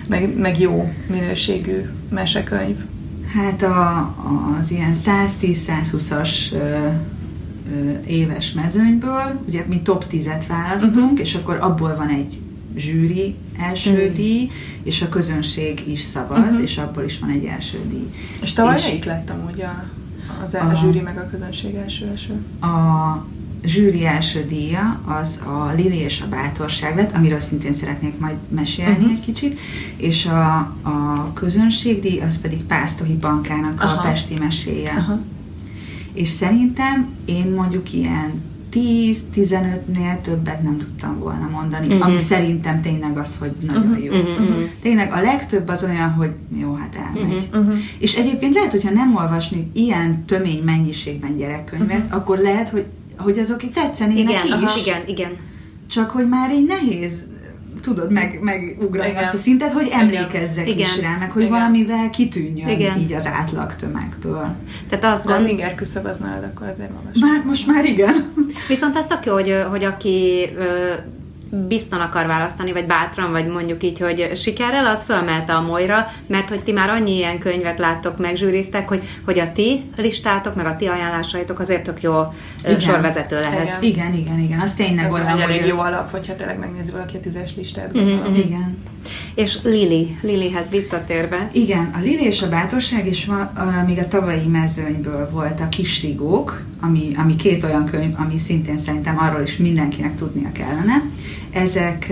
meg, 0.07 0.37
meg 0.37 0.59
jó 0.59 0.93
minőségű 1.07 1.89
mesekönyv. 2.09 2.75
Hát 3.33 3.61
a, 3.61 4.15
az 4.59 4.71
ilyen 4.71 4.95
110-120-as 5.05 6.51
ö, 6.53 6.57
ö, 6.57 6.87
éves 8.07 8.51
mezőnyből, 8.51 9.39
ugye 9.47 9.65
mi 9.67 9.81
top 9.81 10.05
10-et 10.11 10.43
választunk, 10.47 10.95
uh-huh. 10.95 11.19
és 11.19 11.35
akkor 11.35 11.57
abból 11.61 11.95
van 11.95 12.09
egy 12.09 12.39
zsűri 12.75 13.35
első 13.59 13.91
uh-huh. 13.91 14.15
díj, 14.15 14.49
és 14.83 15.01
a 15.01 15.09
közönség 15.09 15.83
is 15.87 15.99
szavaz, 15.99 16.39
uh-huh. 16.39 16.61
és 16.61 16.77
abból 16.77 17.03
is 17.03 17.19
van 17.19 17.29
egy 17.29 17.45
első 17.45 17.77
díj. 17.89 18.07
És 18.41 18.53
tavaly 18.53 18.75
És- 18.75 18.85
melyik 18.85 19.05
lett 19.05 19.29
amúgy 19.29 19.61
a, 19.61 19.83
az 20.43 20.53
A- 20.53 20.69
a 20.69 20.75
zsűri 20.75 20.99
meg 20.99 21.17
a 21.17 21.29
közönség 21.29 21.75
első 21.75 22.05
első? 22.05 22.33
A 22.61 23.25
zsűri 23.63 24.05
első 24.05 24.45
díja 24.49 24.99
az 25.05 25.41
a 25.45 25.73
Lili 25.75 25.97
és 25.97 26.21
a 26.21 26.27
bátorság 26.27 26.95
lett, 26.95 27.15
amiről 27.15 27.39
szintén 27.39 27.73
szeretnék 27.73 28.19
majd 28.19 28.35
mesélni 28.49 28.91
uh-huh. 28.91 29.11
egy 29.11 29.19
kicsit, 29.19 29.59
és 29.97 30.25
a, 30.25 30.55
a 30.81 31.31
közönségdíj 31.33 32.19
az 32.19 32.41
pedig 32.41 32.63
Pásztohi 32.63 33.13
Bankának 33.13 33.81
Aha. 33.81 33.99
a 33.99 34.01
Pesti 34.01 34.35
meséje. 34.39 34.91
Aha. 34.97 35.19
És 36.13 36.27
szerintem 36.29 37.07
én 37.25 37.51
mondjuk 37.55 37.93
ilyen 37.93 38.31
10-15-nél 38.73 40.21
többet 40.21 40.61
nem 40.63 40.77
tudtam 40.77 41.19
volna 41.19 41.49
mondani, 41.51 41.85
Mhm. 41.85 41.95
uh-huh. 41.95 42.07
ami 42.11 42.17
szerintem 42.21 42.81
tényleg 42.81 43.17
az, 43.17 43.35
hogy 43.39 43.51
nagyon 43.65 43.81
Mhm, 43.87 44.01
jó. 44.03 44.11
mhm, 44.11 44.41
mhm. 44.43 44.61
Tényleg 44.81 45.11
a 45.13 45.21
legtöbb 45.21 45.67
az 45.67 45.83
olyan, 45.83 46.11
hogy 46.11 46.31
jó, 46.59 46.73
hát 46.73 46.95
elmegy. 46.95 47.47
Mhm. 47.51 47.59
Uh-huh. 47.59 47.77
És 47.99 48.15
egyébként 48.15 48.53
lehet, 48.53 48.71
hogyha 48.71 48.91
nem 48.91 49.15
olvasni 49.15 49.69
ilyen 49.73 50.25
tömény 50.25 50.61
mennyiségben 50.63 51.37
gyerekkönyvet, 51.37 51.87
Mhm. 51.97 52.05
uh-huh. 52.05 52.19
akkor 52.21 52.37
lehet, 52.37 52.69
hogy, 52.69 52.85
hogy 53.17 53.39
azok 53.39 53.63
így 53.63 53.71
tetszenének 53.71 54.19
Igen, 54.29 54.45
is, 54.45 54.51
aha, 54.51 54.77
igen, 54.81 55.01
igen. 55.07 55.31
csak 55.87 56.09
hogy 56.09 56.27
már 56.29 56.53
így 56.53 56.65
nehéz 56.67 57.23
tudod, 57.81 58.11
meg, 58.11 58.39
megugrani 58.41 59.09
Igen. 59.09 59.23
azt 59.23 59.33
a 59.33 59.37
szintet, 59.37 59.71
hogy 59.71 59.89
emlékezzek 59.91 60.69
Igen. 60.69 60.87
is 60.87 61.01
rá, 61.01 61.17
meg 61.19 61.31
hogy 61.31 61.41
Igen. 61.41 61.53
valamivel 61.53 62.09
kitűnjön 62.09 62.69
Igen. 62.69 62.99
így 62.99 63.13
az 63.13 63.27
átlag 63.27 63.75
tömegből. 63.75 64.55
Tehát 64.89 65.05
azt 65.05 65.25
gond... 65.25 65.45
finger 65.45 65.75
küszöb 65.75 66.05
az 66.05 66.17
nálad, 66.17 66.43
akkor 66.43 66.67
azért 66.67 66.89
magas. 66.93 67.17
Már 67.19 67.43
most 67.45 67.67
már 67.67 67.85
igen. 67.85 68.33
Viszont 68.67 68.95
ez 68.95 69.05
tök 69.05 69.25
jó, 69.25 69.33
hogy, 69.33 69.55
hogy 69.69 69.83
aki 69.83 70.49
ö, 70.57 70.93
bizton 71.67 71.99
akar 71.99 72.25
választani, 72.25 72.71
vagy 72.71 72.85
bátran, 72.85 73.31
vagy 73.31 73.47
mondjuk 73.47 73.83
így, 73.83 73.99
hogy 73.99 74.31
sikerrel, 74.35 74.85
az 74.85 75.03
fölmelte 75.03 75.53
a 75.53 75.61
molyra, 75.61 76.07
mert 76.27 76.49
hogy 76.49 76.63
ti 76.63 76.71
már 76.71 76.89
annyi 76.89 77.15
ilyen 77.15 77.39
könyvet 77.39 77.77
láttok, 77.77 78.17
meg 78.17 78.35
zsűriztek, 78.35 78.87
hogy, 78.87 79.01
hogy 79.25 79.39
a 79.39 79.51
ti 79.51 79.83
listátok, 79.97 80.55
meg 80.55 80.65
a 80.65 80.75
ti 80.75 80.85
ajánlásaitok 80.85 81.59
azért 81.59 81.83
tök 81.83 82.01
jó 82.01 82.13
Igen. 82.65 82.79
sorvezető 82.79 83.39
lehet. 83.39 83.63
Igen. 83.63 83.83
Igen, 83.83 84.13
igen, 84.13 84.39
igen. 84.39 84.59
Az 84.59 84.73
tényleg 84.73 85.05
Ez 85.05 85.13
olyan, 85.13 85.27
elég 85.39 85.61
ez- 85.61 85.67
jó 85.67 85.79
alap, 85.79 86.11
hogyha 86.11 86.35
tényleg 86.35 86.59
megnézi 86.59 86.91
valaki 86.91 87.17
a 87.17 87.19
tízes 87.19 87.55
listát. 87.55 87.93
Mhm, 87.93 88.03
gondolom. 88.05 88.33
Igen. 88.35 88.77
És 89.35 89.57
Lili, 89.63 90.17
Lilihez 90.21 90.69
visszatérve, 90.69 91.49
Igen, 91.51 91.93
a 91.95 91.99
Lili 91.99 92.23
és 92.25 92.41
a 92.41 92.49
Bátorság, 92.49 93.07
és 93.07 93.25
van, 93.25 93.51
uh, 93.57 93.85
még 93.87 93.97
a 93.97 94.07
tavalyi 94.07 94.47
mezőnyből 94.47 95.29
volt 95.31 95.59
a 95.59 95.69
Kisrigók, 95.69 96.61
ami, 96.81 97.11
ami 97.17 97.35
két 97.35 97.63
olyan 97.63 97.85
könyv, 97.85 98.13
ami 98.19 98.37
szintén 98.37 98.77
szerintem 98.77 99.17
arról 99.19 99.41
is 99.41 99.57
mindenkinek 99.57 100.15
tudnia 100.15 100.51
kellene. 100.51 101.01
Ezek 101.51 102.11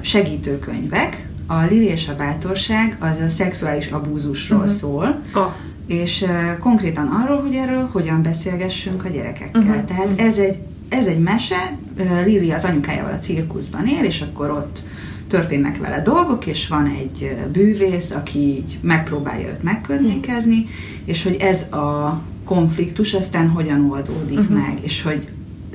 segítőkönyvek. 0.00 1.28
A 1.46 1.62
Lili 1.70 1.84
és 1.84 2.08
a 2.08 2.16
Bátorság 2.16 2.96
az 3.00 3.24
a 3.26 3.28
szexuális 3.28 3.90
abúzusról 3.90 4.58
uh-huh. 4.58 4.74
szól, 4.74 5.20
oh, 5.34 5.52
és 5.86 6.22
uh, 6.22 6.58
konkrétan 6.58 7.06
arról, 7.06 7.40
hogy 7.40 7.54
erről 7.54 7.88
hogyan 7.92 8.22
beszélgessünk 8.22 9.04
a 9.04 9.08
gyerekekkel. 9.08 9.62
Uh-huh. 9.62 9.84
Tehát 9.84 10.20
ez 10.20 10.38
egy, 10.38 10.58
ez 10.88 11.06
egy 11.06 11.18
mese, 11.18 11.76
uh, 11.98 12.24
Lili 12.24 12.50
az 12.50 12.64
anyukájával 12.64 13.12
a 13.12 13.18
cirkuszban 13.18 13.86
él, 13.86 14.04
és 14.04 14.20
akkor 14.20 14.50
ott 14.50 14.82
történnek 15.28 15.78
vele 15.78 16.02
dolgok, 16.02 16.46
és 16.46 16.68
van 16.68 16.86
egy 16.86 17.22
uh, 17.22 17.50
bűvész, 17.52 18.10
aki 18.10 18.38
így 18.38 18.78
megpróbálja 18.82 19.48
őt 19.48 19.62
megkörnyékezni, 19.62 20.66
és 21.04 21.22
hogy 21.22 21.36
ez 21.40 21.62
a 21.62 22.20
konfliktus 22.44 23.14
aztán 23.14 23.48
hogyan 23.48 23.90
oldódik 23.90 24.38
uh-huh. 24.38 24.56
meg, 24.56 24.78
és 24.80 25.02
hogy 25.02 25.28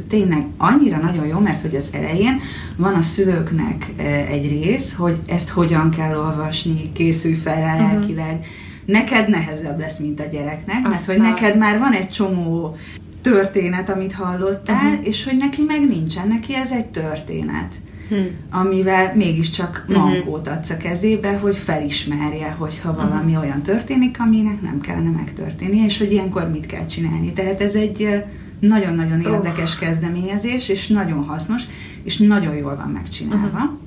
tényleg 0.09 0.45
annyira 0.57 0.97
nagyon 0.97 1.27
jó, 1.27 1.39
mert 1.39 1.61
hogy 1.61 1.75
az 1.75 1.89
elején 1.91 2.39
van 2.75 2.93
a 2.93 3.01
szülőknek 3.01 3.85
eh, 3.97 4.29
egy 4.31 4.49
rész, 4.49 4.93
hogy 4.93 5.17
ezt 5.27 5.49
hogyan 5.49 5.89
kell 5.89 6.15
olvasni, 6.17 6.91
készülj 6.93 7.33
fel 7.33 7.55
rá 7.55 7.77
lelkileg. 7.77 8.45
Neked 8.85 9.29
nehezebb 9.29 9.79
lesz, 9.79 9.97
mint 9.97 10.19
a 10.19 10.25
gyereknek, 10.31 10.81
mert 10.81 10.93
Aztán. 10.95 11.15
hogy 11.15 11.25
neked 11.25 11.57
már 11.57 11.79
van 11.79 11.91
egy 11.93 12.09
csomó 12.09 12.77
történet, 13.21 13.89
amit 13.89 14.13
hallottál, 14.13 14.91
uh-huh. 14.91 15.07
és 15.07 15.23
hogy 15.23 15.37
neki 15.37 15.63
meg 15.67 15.87
nincsen, 15.87 16.27
neki 16.27 16.55
ez 16.55 16.71
egy 16.71 16.85
történet 16.85 17.73
hm. 18.09 18.15
amivel 18.59 19.13
mégiscsak 19.15 19.85
Mhm. 19.87 19.99
mankót 19.99 20.47
adsz 20.47 20.69
a 20.69 20.77
kezébe, 20.77 21.37
hogy 21.37 21.55
felismerje, 21.57 22.55
hogyha 22.57 22.93
valami 22.95 23.31
Mhm. 23.31 23.41
olyan 23.41 23.61
történik, 23.61 24.19
aminek 24.19 24.61
nem 24.61 24.81
kellene 24.81 25.09
megtörténnie, 25.09 25.85
és 25.85 25.97
hogy 25.97 26.11
ilyenkor 26.11 26.49
mit 26.51 26.65
kell 26.65 26.85
csinálni. 26.85 27.33
Tehát 27.33 27.61
ez 27.61 27.75
egy 27.75 28.23
nagyon-nagyon 28.59 29.21
érdekes 29.21 29.77
kezdeményezés, 29.77 30.69
és 30.69 30.87
nagyon 30.87 31.23
hasznos, 31.23 31.61
és 32.03 32.17
nagyon 32.17 32.55
jól 32.55 32.75
van 32.75 32.89
megcsinálva. 32.89 33.77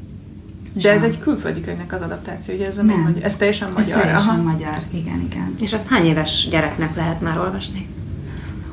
De 0.83 0.93
ez 0.93 1.03
egy 1.03 1.19
külföldi 1.19 1.61
könyvnek 1.61 1.93
az 1.93 2.01
adaptáció, 2.03 2.55
ugye 2.55 2.67
ez, 2.67 2.79
a 2.79 2.83
Nem. 2.83 3.01
Magyar, 3.01 3.25
ez 3.25 3.37
teljesen 3.37 3.69
Ez 3.69 3.75
magyar. 3.75 4.01
teljesen 4.01 4.35
Aha. 4.35 4.43
magyar, 4.43 4.79
igen, 4.91 5.21
igen. 5.31 5.55
És 5.61 5.73
azt 5.73 5.89
hány 5.89 6.05
éves 6.05 6.49
gyereknek 6.51 6.97
lehet 6.97 7.21
már 7.21 7.39
olvasni? 7.39 7.87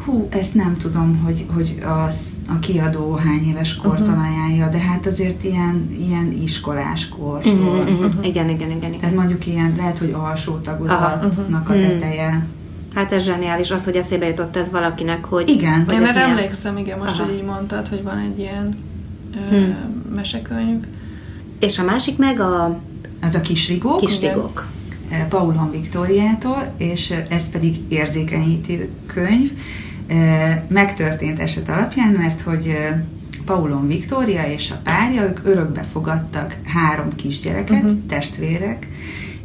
Hú, 0.06 0.28
ezt 0.30 0.54
nem 0.54 0.78
tudom, 0.78 1.18
hogy, 1.24 1.46
hogy 1.54 1.84
az, 2.08 2.16
a 2.48 2.60
kiadó 2.60 3.14
hány 3.14 3.48
éves 3.50 3.82
Mhm. 3.82 4.20
ajánlja, 4.20 4.68
de 4.70 4.78
hát 4.78 5.06
azért 5.08 5.44
ilyen, 5.44 5.88
ilyen 6.00 6.32
iskolás 6.44 7.10
kortól. 7.10 7.54
Uh-huh, 7.54 8.06
uh-huh. 8.06 8.26
Igen, 8.28 8.50
igen, 8.50 8.70
igen, 8.70 8.88
igen. 8.90 9.00
Tehát 9.00 9.16
mondjuk 9.16 9.48
ilyen, 9.48 9.74
lehet, 9.78 9.98
hogy 9.98 10.12
alsó 10.12 10.58
tagozatnak 10.58 11.70
a 11.70 11.74
Mhm. 11.74 11.82
teteje. 11.82 12.46
Hát 12.96 13.12
ez 13.14 13.24
zseniális 13.24 13.72
az, 13.72 13.86
hogy 13.86 13.96
eszébe 13.96 14.28
jutott 14.28 14.56
ez 14.56 14.70
valakinek, 14.72 15.26
hogy... 15.26 15.50
Igen. 15.50 15.84
hogy 15.86 15.94
Én 15.94 16.04
ez 16.04 16.10
erre 16.10 16.20
milyen. 16.20 16.30
emlékszem, 16.38 16.78
igen, 16.78 16.98
most, 16.98 17.12
Aha. 17.14 17.24
hogy 17.24 17.34
így 17.36 17.44
mondtad, 17.44 17.88
hogy 17.88 18.04
van 18.04 18.18
egy 18.18 18.40
ilyen 18.40 18.78
ö, 19.52 19.56
Hm. 19.56 20.16
mesekönyv. 20.16 20.84
És 21.60 21.80
a 21.80 21.84
másik 21.84 22.18
meg 22.18 22.40
a 22.40 22.80
Az 23.22 23.36
a 23.36 23.42
kisrigók. 23.42 24.00
kis 24.00 24.20
rigók. 24.20 24.68
eh, 25.10 25.26
Paulon 25.30 25.72
Viktóriától, 25.72 26.74
és 26.78 27.14
ez 27.30 27.50
pedig 27.52 27.76
érzékenyítő 27.88 28.90
könyv. 29.06 29.52
Eh, 30.08 30.62
Megtörtént 30.68 31.40
eset 31.40 31.70
alapján, 31.70 32.14
mert 32.14 32.42
hogy 32.42 32.78
Paulon 33.46 33.88
Viktória 33.88 34.44
és 34.44 34.72
a 34.72 34.80
párja, 34.84 35.22
ők 35.24 35.40
örökbe 35.44 35.84
fogadtak 35.84 36.56
három 36.66 37.16
kisgyereket, 37.16 37.84
uh-huh. 37.84 37.98
testvérek, 38.08 38.88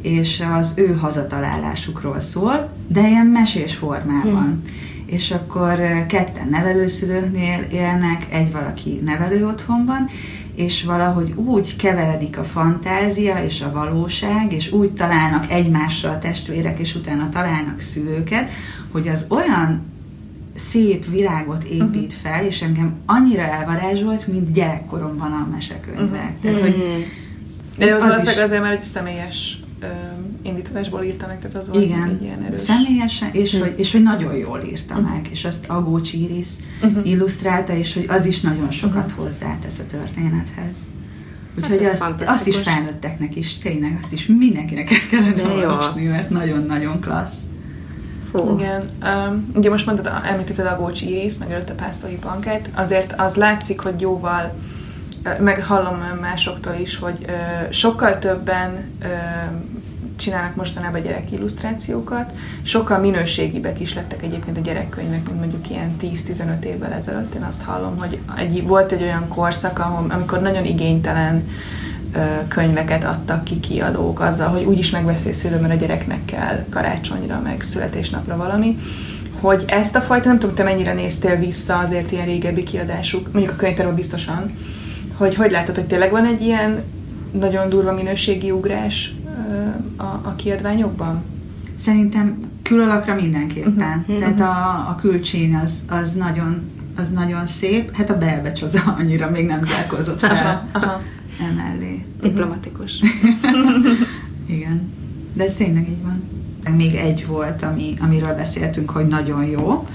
és 0.01 0.43
az 0.59 0.73
ő 0.75 0.93
hazatalálásukról 0.93 2.19
szól, 2.19 2.69
de 2.87 3.07
ilyen 3.07 3.25
mesés 3.25 3.75
formában. 3.75 4.61
És 5.05 5.31
akkor 5.31 5.79
eh, 5.79 6.05
ketten 6.07 6.47
nevelőszülőknél 6.49 7.67
élnek, 7.71 8.25
egy 8.29 8.51
valaki 8.51 9.01
nevelő 9.05 9.47
otthonban, 9.47 10.09
és 10.55 10.83
valahogy 10.83 11.33
úgy 11.35 11.75
keveredik 11.75 12.37
a 12.37 12.43
fantázia 12.43 13.43
és 13.43 13.61
a 13.61 13.71
valóság, 13.71 14.53
és 14.53 14.71
úgy 14.71 14.91
találnak 14.91 15.51
egymásra 15.51 16.09
a 16.09 16.19
testvérek, 16.19 16.79
és 16.79 16.95
utána 16.95 17.29
találnak 17.29 17.79
szülőket, 17.79 18.49
hogy 18.91 19.07
az 19.07 19.25
olyan 19.29 19.81
szép 20.55 21.05
világot 21.09 21.63
épít 21.63 22.13
fel, 22.21 22.45
és 22.45 22.61
engem 22.61 22.93
annyira 23.05 23.41
elvarázsolt, 23.41 24.27
mint 24.27 24.51
gyerekkoromban 24.51 25.31
a 25.31 25.47
mesekönyvek. 25.51 26.39
Tehát, 26.41 26.59
hogy 26.59 27.07
De 27.77 27.95
az, 27.95 28.01
Az 28.01 28.27
is. 28.27 28.37
azért, 28.37 28.61
mert 28.61 28.79
egy 28.79 28.83
személyes 28.83 29.59
indítatásból 30.41 31.03
írta 31.03 31.27
meg, 31.27 31.39
tehát 31.39 31.57
az 31.57 31.69
volt 31.69 31.83
Igen, 31.83 32.09
egy 32.09 32.21
ilyen 32.21 32.43
erős. 32.43 32.59
személyesen, 32.61 33.29
és, 33.31 33.59
hogy, 33.59 33.73
és 33.77 33.91
hogy 33.91 34.03
nagyon 34.03 34.35
jól 34.35 34.61
írta 34.69 34.93
Mhm. 34.93 35.03
meg, 35.11 35.27
és 35.31 35.45
azt 35.45 35.65
Agócs 35.69 36.13
Iris 36.13 36.47
illusztrálta, 37.03 37.73
és 37.75 37.93
hogy 37.93 38.05
az 38.09 38.25
is 38.25 38.41
nagyon 38.41 38.71
sokat 38.71 39.07
Mhm. 39.11 39.19
hozzátesz 39.21 39.79
a 39.79 39.85
történethez. 39.85 40.75
Úgyhogy 41.57 41.81
ez 41.83 42.01
azt, 42.01 42.23
azt 42.25 42.47
is 42.47 42.55
felnőtteknek 42.57 43.35
is, 43.35 43.57
tényleg 43.57 43.99
azt 44.03 44.11
is 44.13 44.25
mindenkinek 44.25 44.91
el 44.91 44.99
kellene 45.09 45.43
olvasni, 45.67 46.03
mert 46.05 46.29
nagyon-nagyon 46.29 46.99
klassz. 46.99 47.37
Fú. 48.33 48.57
Igen. 48.59 48.83
Um, 49.03 49.47
ugye 49.55 49.69
most 49.69 49.85
mondtad, 49.85 50.11
említetted 50.25 50.65
a 50.65 50.75
Gócs 50.75 51.01
Iris, 51.01 51.37
meg 51.37 51.51
előtte 51.51 51.73
Pásztori 51.73 52.15
Pankát, 52.15 52.69
azért 52.73 53.13
az 53.17 53.35
látszik, 53.35 53.79
hogy 53.79 54.01
jóval, 54.01 54.53
meg 55.39 55.63
hallom 55.63 55.97
másoktól 56.21 56.73
is, 56.73 56.97
hogy 56.97 57.25
sokkal 57.69 58.19
többen 58.19 58.89
csinálnak 60.15 60.55
mostanában 60.55 61.01
gyerek 61.01 61.31
illusztrációkat, 61.31 62.31
sokkal 62.61 62.99
minőségibbek 62.99 63.79
is 63.79 63.93
lettek 63.93 64.23
egyébként 64.23 64.57
a 64.57 64.61
gyerekkönyvek, 64.61 65.25
mint 65.25 65.39
mondjuk 65.39 65.69
ilyen 65.69 65.95
10-15 66.01 66.63
évvel 66.63 66.91
ezelőtt. 66.91 67.33
Én 67.33 67.43
azt 67.43 67.61
hallom, 67.61 67.97
hogy 67.97 68.19
egy, 68.37 68.67
volt 68.67 68.91
egy 68.91 69.01
olyan 69.01 69.27
korszak, 69.27 69.79
ahol, 69.79 70.05
amikor 70.09 70.41
nagyon 70.41 70.65
igénytelen 70.65 71.47
könyveket 72.47 73.03
adtak 73.03 73.43
ki 73.43 73.59
kiadók 73.59 74.19
azzal, 74.19 74.47
hogy 74.47 74.63
úgyis 74.63 74.89
megveszi 74.89 75.33
szülő, 75.33 75.59
mert 75.59 75.73
a 75.73 75.77
gyereknek 75.77 76.25
kell 76.25 76.65
karácsonyra, 76.69 77.39
meg 77.43 77.61
születésnapra 77.61 78.37
valami, 78.37 78.77
hogy 79.39 79.63
ezt 79.67 79.95
a 79.95 80.01
fajta, 80.01 80.27
nem 80.27 80.39
tudom, 80.39 80.55
te 80.55 80.63
mennyire 80.63 80.93
néztél 80.93 81.35
vissza 81.35 81.77
azért 81.77 82.11
ilyen 82.11 82.25
régebbi 82.25 82.63
kiadásuk, 82.63 83.31
mondjuk 83.31 83.53
a 83.53 83.57
könyvtáról 83.57 83.93
biztosan, 83.93 84.51
hogy 85.21 85.35
hogy 85.35 85.51
látod, 85.51 85.75
hogy 85.75 85.87
tényleg 85.87 86.11
van 86.11 86.25
egy 86.25 86.41
ilyen 86.41 86.83
nagyon 87.31 87.69
durva 87.69 87.93
minőségi 87.93 88.51
ugrás 88.51 89.13
a, 89.97 90.03
a 90.03 90.33
kiadványokban? 90.35 91.23
Szerintem 91.79 92.37
külalakra 92.63 93.15
mindenképpen. 93.15 94.05
Mhm. 94.07 94.19
Tehát 94.19 94.39
a, 94.39 94.89
a 94.89 94.95
külcsín 94.95 95.55
az, 95.63 95.85
az, 95.89 96.13
nagyon, 96.13 96.61
az 96.95 97.09
nagyon 97.09 97.45
szép, 97.45 97.95
hát 97.95 98.09
a 98.09 98.17
belbecs 98.17 98.61
az 98.61 98.81
annyira 98.99 99.29
még 99.29 99.45
nem 99.45 99.63
zárkozott 99.63 100.19
fel 100.19 100.69
Aha. 100.71 101.01
emellé. 101.51 102.05
Diplomatikus. 102.21 102.99
Igen, 104.55 104.91
de 105.33 105.45
ez 105.45 105.55
tényleg 105.55 105.89
így 105.89 106.03
van. 106.03 106.23
Még 106.75 106.95
egy 106.95 107.27
volt, 107.27 107.63
ami, 107.63 107.93
amiről 107.99 108.35
beszéltünk, 108.35 108.89
hogy 108.89 109.07
nagyon 109.07 109.45
jó. 109.45 109.87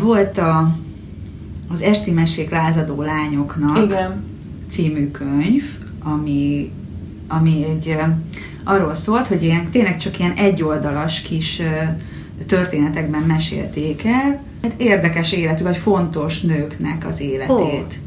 Volt 0.00 0.38
a, 0.38 0.76
az 1.68 1.82
Esti 1.82 2.10
Mesék 2.10 2.50
lázadó 2.50 3.02
lányoknak 3.02 3.84
Igen. 3.84 4.24
című 4.70 5.10
könyv, 5.10 5.62
ami, 6.02 6.70
ami 7.28 7.64
egy 7.64 7.96
arról 8.64 8.94
szólt, 8.94 9.26
hogy 9.26 9.42
ilyen, 9.42 9.70
tényleg 9.70 9.96
csak 9.98 10.18
ilyen 10.18 10.32
egyoldalas 10.32 11.20
kis 11.20 11.62
történetekben 12.46 13.22
mesélték 13.22 14.04
el, 14.04 14.42
hát 14.62 14.72
érdekes 14.76 15.32
életű, 15.32 15.62
vagy 15.62 15.76
fontos 15.76 16.40
nőknek 16.40 17.06
az 17.06 17.20
életét. 17.20 17.98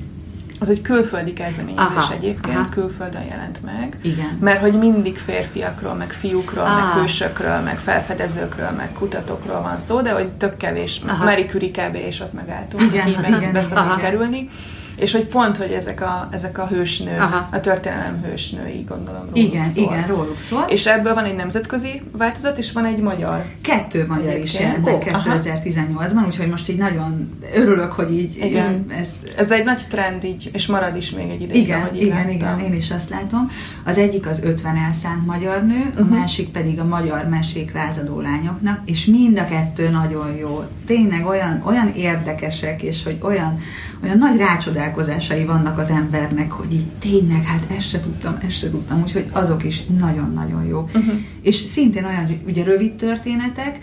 Az 0.59 0.69
egy 0.69 0.81
külföldi 0.81 1.33
kezdeményezés 1.33 1.95
Aha, 1.95 2.13
egyébként, 2.13 2.57
aha. 2.57 2.69
külföldön 2.69 3.23
jelent 3.23 3.59
meg. 3.65 3.97
Igen. 4.01 4.37
Mert 4.39 4.61
hogy 4.61 4.73
mindig 4.77 5.17
férfiakról, 5.17 5.93
meg 5.93 6.11
fiúkról, 6.11 6.63
Ah. 6.65 6.75
meg 6.75 7.01
hősökről, 7.01 7.59
meg 7.59 7.79
felfedezőkről, 7.79 8.69
meg 8.69 8.91
kutatókról 8.93 9.61
van 9.61 9.79
szó, 9.79 10.01
de 10.01 10.11
hogy 10.11 10.29
tök 10.31 10.57
kevés, 10.57 11.01
Aha. 11.07 11.23
Marie 11.23 11.45
Curie 11.45 11.71
kb. 11.71 11.95
és 11.95 12.19
ott 12.19 12.33
megálltunk, 12.33 12.83
Igen, 12.83 13.07
így 13.07 13.19
meg 13.21 13.31
igen, 13.31 13.53
be 13.53 13.63
Aha. 13.73 13.95
kerülni. 13.99 14.49
És 14.99 15.11
hogy 15.11 15.25
pont, 15.25 15.57
hogy 15.57 15.71
ezek 15.71 16.01
a, 16.01 16.27
ezek 16.31 16.57
a 16.57 16.67
hősnők, 16.67 17.21
Aha. 17.21 17.47
a 17.51 17.59
történelem 17.59 18.23
hősnői, 18.23 18.85
gondolom 18.87 19.21
róluk 19.21 19.37
Igen, 19.37 19.63
szól. 19.63 19.83
igen, 19.83 20.07
róluk 20.07 20.39
szól. 20.39 20.65
És 20.67 20.85
ebből 20.85 21.13
van 21.13 21.25
egy 21.25 21.35
nemzetközi 21.35 22.01
változat, 22.11 22.57
és 22.57 22.71
van 22.71 22.85
egy 22.85 22.97
magyar. 22.97 23.45
Kettő 23.61 24.05
magyar 24.07 24.37
is 24.37 24.59
jelent 24.59 24.87
aha. 24.87 25.39
2018-ban, 25.43 26.25
úgyhogy 26.25 26.47
most 26.47 26.69
így 26.69 26.77
nagyon 26.77 27.37
örülök, 27.55 27.91
hogy 27.91 28.13
így, 28.13 28.37
Igen. 28.37 28.85
ez 28.99 29.07
Ez 29.37 29.51
egy 29.51 29.63
nagy 29.63 29.83
trend 29.89 30.23
így, 30.23 30.49
és 30.53 30.67
marad 30.67 30.95
is 30.95 31.11
még 31.11 31.29
egy 31.29 31.41
ideig, 31.41 31.61
igen, 31.61 31.81
ahogy 31.81 32.01
igen, 32.01 32.15
láttam. 32.15 32.31
igen, 32.31 32.59
én 32.59 32.73
is 32.73 32.91
azt 32.91 33.09
látom. 33.09 33.51
Az 33.83 33.97
egyik 33.97 34.27
az 34.27 34.43
50 34.43 34.75
elszánt 34.75 35.25
magyar 35.25 35.63
nő, 35.63 35.85
uh-huh. 35.89 36.07
A 36.11 36.15
másik 36.15 36.49
pedig 36.49 36.79
a 36.79 36.85
magyar 36.85 37.25
mesék 37.25 37.73
lázadó 37.73 38.19
lányoknak, 38.19 38.81
és 38.85 39.05
mind 39.05 39.39
a 39.39 39.45
kettő 39.45 39.89
nagyon 39.89 40.35
jó. 40.35 40.63
Tényleg 40.85 41.25
olyan, 41.25 41.61
olyan 41.65 41.93
érdekesek, 41.95 42.81
és 42.81 43.03
hogy 43.03 43.17
olyan, 43.21 43.59
olyan 44.03 44.17
nagy 44.17 44.37
rácsodálkozásai 44.37 45.45
vannak 45.45 45.77
az 45.77 45.89
embernek, 45.89 46.51
hogy 46.51 46.73
így 46.73 46.87
tényleg, 46.99 47.43
hát 47.43 47.63
ezt 47.77 47.89
se 47.89 47.99
tudtam, 47.99 48.37
ezt 48.47 48.57
se 48.57 48.69
tudtam, 48.69 49.01
úgyhogy 49.01 49.25
azok 49.31 49.63
is 49.63 49.83
nagyon-nagyon 49.99 50.65
jó. 50.65 50.81
Mhm. 50.81 50.97
Uh-huh. 50.97 51.19
És 51.41 51.55
szintén 51.55 52.05
olyan, 52.05 52.25
hogy 52.25 52.39
ugye 52.47 52.63
rövid 52.63 52.95
történetek, 52.95 53.79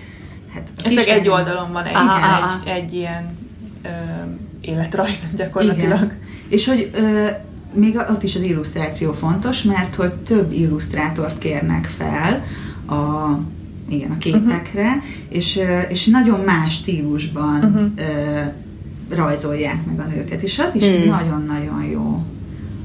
hát 0.54 0.70
Ez 0.84 0.92
meg 0.92 1.06
egy 1.08 1.28
oldalon 1.28 1.72
van 1.72 1.84
egy, 1.84 1.94
Aha, 1.94 2.60
egy, 2.64 2.68
egy 2.68 2.94
ilyen 2.94 3.26
ö, 3.82 3.88
életrajz 4.60 5.18
gyakorlatilag. 5.36 6.02
Igen. 6.02 6.18
És 6.48 6.66
hogy 6.68 6.90
ö, 6.94 7.28
még 7.72 7.96
ott 7.96 8.22
is 8.22 8.36
az 8.36 8.42
illusztráció 8.42 9.12
fontos, 9.12 9.62
mert 9.62 9.94
hogy 9.94 10.12
több 10.12 10.52
illusztrátort 10.52 11.38
kérnek 11.38 11.84
fel 11.84 12.44
a, 12.86 13.30
igen, 13.88 14.10
a 14.10 14.18
képekre, 14.18 14.86
uh-huh. 14.86 15.02
és, 15.28 15.60
és 15.88 16.06
nagyon 16.06 16.40
más 16.40 16.74
stílusban 16.74 17.64
uh-huh. 17.64 17.90
Rajzolják 19.08 19.86
meg 19.86 20.00
a 20.00 20.08
nőket, 20.08 20.42
és 20.42 20.58
az 20.58 20.74
is 20.74 20.82
Hmm. 20.84 21.10
nagyon-nagyon 21.10 21.84
jó. 21.84 22.22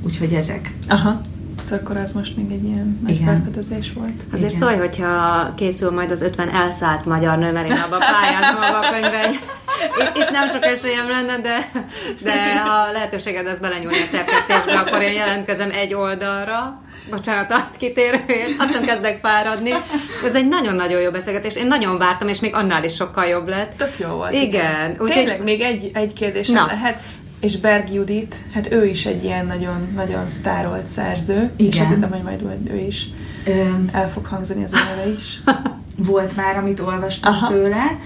Úgyhogy 0.01 0.33
ezek. 0.33 0.73
Aha. 0.87 1.19
Szóval 1.71 1.85
akkor 1.85 1.97
az 1.97 2.11
most 2.13 2.37
még 2.37 2.51
egy 2.51 2.63
ilyen 2.63 2.99
nagy 3.01 3.11
Igen. 3.15 3.25
felfedezés 3.25 3.91
volt. 3.95 4.13
Azért 4.33 4.51
Igen. 4.51 4.61
szólj, 4.61 4.75
hogyha 4.75 5.53
készül 5.55 5.91
majd 5.91 6.11
az 6.11 6.21
50 6.21 6.49
elszállt 6.49 7.05
magyar 7.05 7.37
nő, 7.37 7.51
mert 7.51 7.69
én 7.69 7.77
abba 7.77 7.97
pályázom 7.97 8.61
abba 8.61 8.87
a 8.87 8.89
könyvbe. 8.93 9.29
Itt, 9.29 10.17
itt 10.17 10.29
nem 10.29 10.47
sok 10.47 10.63
esélyem 10.63 11.09
lenne, 11.09 11.37
de, 11.37 11.71
de 12.23 12.59
ha 12.59 12.91
lehetőséged 12.91 13.47
az 13.47 13.59
belenyúlni 13.59 13.97
a 14.01 14.05
szerkesztésbe, 14.11 14.79
akkor 14.79 15.01
én 15.01 15.13
jelentkezem 15.13 15.69
egy 15.73 15.93
oldalra. 15.93 16.81
Bocsánat 17.09 17.51
a 17.51 17.67
kitérőért, 17.77 18.49
aztán 18.57 18.85
kezdek 18.85 19.19
fáradni. 19.21 19.71
Ez 20.25 20.35
egy 20.35 20.47
nagyon-nagyon 20.47 21.01
jó 21.01 21.11
beszélgetés. 21.11 21.55
Én 21.55 21.67
nagyon 21.67 21.97
vártam, 21.97 22.27
és 22.27 22.39
még 22.39 22.53
annál 22.55 22.83
is 22.83 22.93
sokkal 22.95 23.25
jobb 23.25 23.47
lett. 23.47 23.73
Tök 23.77 23.93
jó 23.99 24.07
volt. 24.07 24.33
Igen, 24.33 24.91
úgyhogy- 24.91 25.11
Tényleg, 25.11 25.43
még 25.43 25.61
egy, 25.61 25.91
egy 25.93 26.13
kérdésem 26.13 26.55
Na. 26.55 26.65
lehet. 26.65 26.97
És 27.41 27.57
Berg 27.57 27.93
Judit, 27.93 28.43
hát 28.53 28.71
ő 28.71 28.85
is 28.85 29.05
egy 29.05 29.23
ilyen 29.23 29.45
nagyon, 29.45 29.87
nagyon 29.95 30.27
sztárolt 30.27 30.87
szerző. 30.87 31.51
És 31.57 31.65
Igen. 31.65 31.81
azt 31.81 31.93
hittem, 31.93 32.11
hogy 32.11 32.21
majd 32.21 32.69
ő 32.71 32.77
is 32.77 33.09
Ö, 33.45 33.51
el 33.91 34.09
fog 34.09 34.25
hangzani 34.25 34.63
az 34.63 34.71
ő 34.73 34.77
neve 34.95 35.09
is. 35.17 35.41
volt 36.11 36.35
már, 36.35 36.57
amit 36.57 36.79
olvastam 36.79 37.33
Aha. 37.33 37.47
tőle, 37.47 37.99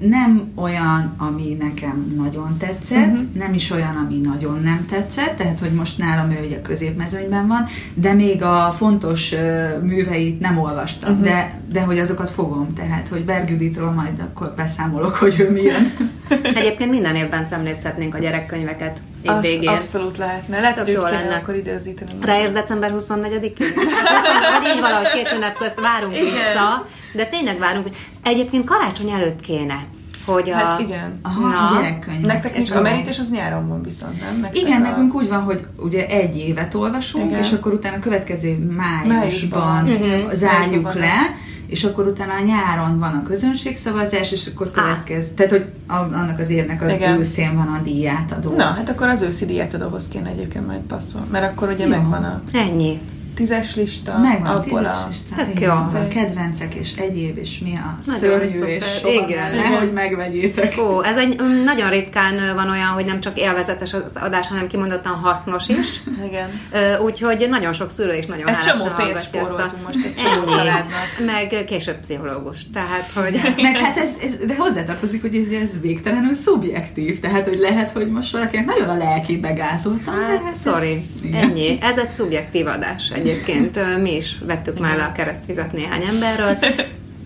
nem 0.00 0.52
olyan, 0.54 1.14
ami 1.18 1.56
nekem 1.60 2.14
nagyon 2.16 2.56
tetszett, 2.58 3.12
uh-huh. 3.12 3.32
nem 3.32 3.54
is 3.54 3.70
olyan, 3.70 3.96
ami 4.06 4.16
nagyon 4.16 4.60
nem 4.62 4.86
tetszett, 4.90 5.36
tehát 5.36 5.58
hogy 5.58 5.72
most 5.72 5.98
nálam 5.98 6.30
ő 6.30 6.44
ugye 6.46 6.56
a 6.56 6.62
középmezőnyben 6.62 7.46
van, 7.46 7.66
de 7.94 8.12
még 8.12 8.42
a 8.42 8.74
fontos 8.76 9.32
ö, 9.32 9.78
műveit 9.82 10.40
nem 10.40 10.58
olvastam, 10.58 11.10
uh-huh. 11.10 11.26
de, 11.26 11.60
de 11.72 11.80
hogy 11.80 11.98
azokat 11.98 12.30
fogom, 12.30 12.74
tehát 12.74 13.08
hogy 13.08 13.24
Bergüditról 13.24 13.90
majd 13.90 14.20
akkor 14.20 14.52
beszámolok, 14.56 15.14
hogy 15.14 15.40
ő 15.40 15.50
milyen. 15.50 15.92
Egyébként 16.60 16.90
minden 16.90 17.14
évben 17.14 17.44
szemlézhetnénk 17.44 18.14
a 18.14 18.18
gyerekkönyveket 18.18 19.00
év 19.22 19.30
Azt 19.30 19.42
végén. 19.42 19.68
abszolút 19.68 20.16
lehetne. 20.16 20.60
Lehet, 20.60 20.74
Tök 20.76 20.84
hogy 20.84 20.94
jó 20.94 21.02
lenne. 21.02 21.34
akkor 21.34 21.54
időzíteni. 21.54 22.10
Ráérsz 22.20 22.52
december 22.52 22.92
24-én? 22.98 23.66
Hát 24.04 24.60
Vagy 24.60 24.74
így 24.74 24.80
valahogy 24.80 25.12
két 25.12 25.32
ünnep 25.34 25.56
közt 25.56 25.80
várunk 25.80 26.14
Igen. 26.14 26.24
vissza, 26.24 26.86
de 27.14 27.24
tényleg 27.26 27.58
várunk. 27.58 27.88
Egyébként 28.22 28.64
karácsony 28.64 29.10
előtt 29.10 29.40
kéne. 29.40 29.84
hogy 30.24 30.50
a... 30.50 30.54
Hát 30.54 30.80
igen. 30.80 31.18
Aha, 31.22 31.48
Na. 31.48 31.68
a 31.68 31.74
gyerekkönyv. 31.80 32.20
Nektek 32.26 32.56
És 32.56 32.70
a 32.70 32.80
merítés 32.80 33.18
az 33.18 33.30
nyáron 33.30 33.68
van 33.68 33.82
viszont, 33.82 34.20
nem? 34.20 34.40
Nektek 34.40 34.62
Igen, 34.62 34.80
a... 34.80 34.88
nekünk 34.88 35.14
úgy 35.14 35.28
van, 35.28 35.42
hogy 35.42 35.66
ugye 35.76 36.06
egy 36.06 36.36
évet 36.36 36.74
olvasunk, 36.74 37.26
Igen. 37.30 37.38
és 37.42 37.52
akkor 37.52 37.72
utána 37.72 37.96
a 37.96 37.98
következő 37.98 38.48
év 38.48 38.58
májusban, 38.58 39.16
Májusban. 39.16 39.84
Mhm. 39.84 40.34
zárjuk 40.34 40.82
Májusban 40.82 40.96
le, 40.96 41.36
és 41.66 41.84
akkor 41.84 42.06
utána 42.06 42.32
a 42.34 42.40
nyáron 42.44 42.98
van 42.98 43.14
a 43.14 43.22
közönségszavazás, 43.22 44.32
és 44.32 44.50
akkor 44.54 44.70
következ, 44.70 45.26
tehát 45.36 45.52
hogy 45.52 45.64
a- 45.86 45.94
annak 45.94 46.38
az 46.38 46.50
évnek 46.50 46.82
az 46.82 46.90
Igen. 46.92 47.18
őszén 47.18 47.56
van 47.56 47.66
a 47.66 47.80
díjátadó. 47.84 48.54
Na, 48.56 48.64
hát 48.64 48.88
akkor 48.88 49.08
az 49.08 49.22
őszi 49.22 49.46
díjátadóhoz 49.46 50.08
kéne 50.08 50.28
egyébként 50.28 50.66
majd 50.66 50.80
passzol, 50.80 51.26
mert 51.30 51.52
akkor 51.52 51.68
ugye 51.68 51.84
Jó. 51.84 51.90
megvan 51.90 52.24
a 52.24 52.42
Ennyi. 52.52 53.00
Tízes 53.34 53.74
lista, 53.76 54.18
Megvan 54.18 54.46
a 54.46 54.54
abból 54.54 54.78
tízes 54.80 54.96
a... 55.04 55.06
lista. 55.08 55.34
Tök 55.36 55.60
jó. 55.60 55.70
A 55.70 56.08
kedvencek 56.08 56.74
és 56.74 56.92
egyéb, 56.96 57.38
és 57.38 57.58
mi 57.58 57.72
a 57.76 57.94
Nagyon 58.06 58.20
szörnyű 58.20 58.46
szuper. 58.46 58.70
és 58.70 58.84
soha 59.00 59.12
Igen. 59.12 59.54
nem, 59.54 59.72
nehogy 59.72 59.92
megvegyétek. 59.92 60.74
Ó, 60.78 61.02
ez 61.04 61.16
egy 61.16 61.40
mm, 61.42 61.64
nagyon 61.64 61.90
ritkán 61.90 62.54
van 62.54 62.70
olyan, 62.70 62.86
hogy 62.86 63.04
nem 63.04 63.20
csak 63.20 63.38
élvezetes 63.38 63.94
az 63.94 64.16
adás, 64.20 64.48
hanem 64.48 64.66
kimondottan 64.66 65.12
hasznos 65.12 65.68
is. 65.68 66.00
Igen. 66.28 66.48
Úgyhogy 67.04 67.46
nagyon 67.50 67.72
sok 67.72 67.90
szülő 67.90 68.14
is 68.16 68.26
nagyon 68.26 68.48
Egy 68.48 68.58
csomó 68.58 68.90
pénzt 68.96 69.28
hallgatja 69.30 69.40
ezt 69.40 69.50
a... 69.50 69.72
most 69.84 69.98
egy 70.04 70.14
csomó 70.14 70.46
családnak. 70.46 71.06
Meg 71.26 71.64
később 71.64 71.96
pszichológus. 72.00 72.70
Tehát, 72.72 73.10
hogy... 73.14 73.40
Meg 73.62 73.76
hát 73.76 73.96
ez, 73.96 74.10
ez 74.22 74.46
de 74.46 74.54
hozzátartozik, 74.56 75.20
hogy 75.20 75.34
ez, 75.34 75.60
ez 75.62 75.80
végtelenül 75.80 76.34
szubjektív, 76.34 77.20
tehát 77.20 77.48
hogy 77.48 77.58
lehet, 77.58 77.90
hogy 77.90 78.10
most 78.10 78.32
valakinek 78.32 78.66
nagyon 78.66 78.88
a 78.88 78.96
lelkébe 78.96 79.52
gázoltam. 79.52 80.14
Hát, 80.14 80.42
ez- 80.52 80.62
sorry, 80.62 81.04
igen. 81.22 81.42
ennyi. 81.42 81.78
Ez 81.80 81.98
egy 81.98 82.12
szubjektív 82.12 82.66
adás 82.66 83.10
egyébként. 83.20 84.00
Mi 84.02 84.16
is 84.16 84.36
vettük 84.46 84.78
már 84.78 84.96
le 84.96 85.04
a 85.04 85.12
keresztvizet 85.12 85.72
néhány 85.72 86.02
emberről. 86.08 86.58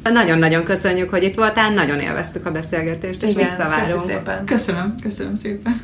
Nagyon-nagyon 0.02 0.64
köszönjük, 0.64 1.10
hogy 1.10 1.22
itt 1.22 1.34
voltál, 1.34 1.70
nagyon 1.70 2.00
élveztük 2.00 2.46
a 2.46 2.50
beszélgetést, 2.50 3.22
és 3.22 3.30
Igen, 3.30 3.44
visszavárunk. 3.48 4.00
köszi 4.00 4.12
szépen. 4.14 4.44
Köszönöm, 4.44 4.94
köszönöm 5.02 5.36
szépen. 5.36 5.80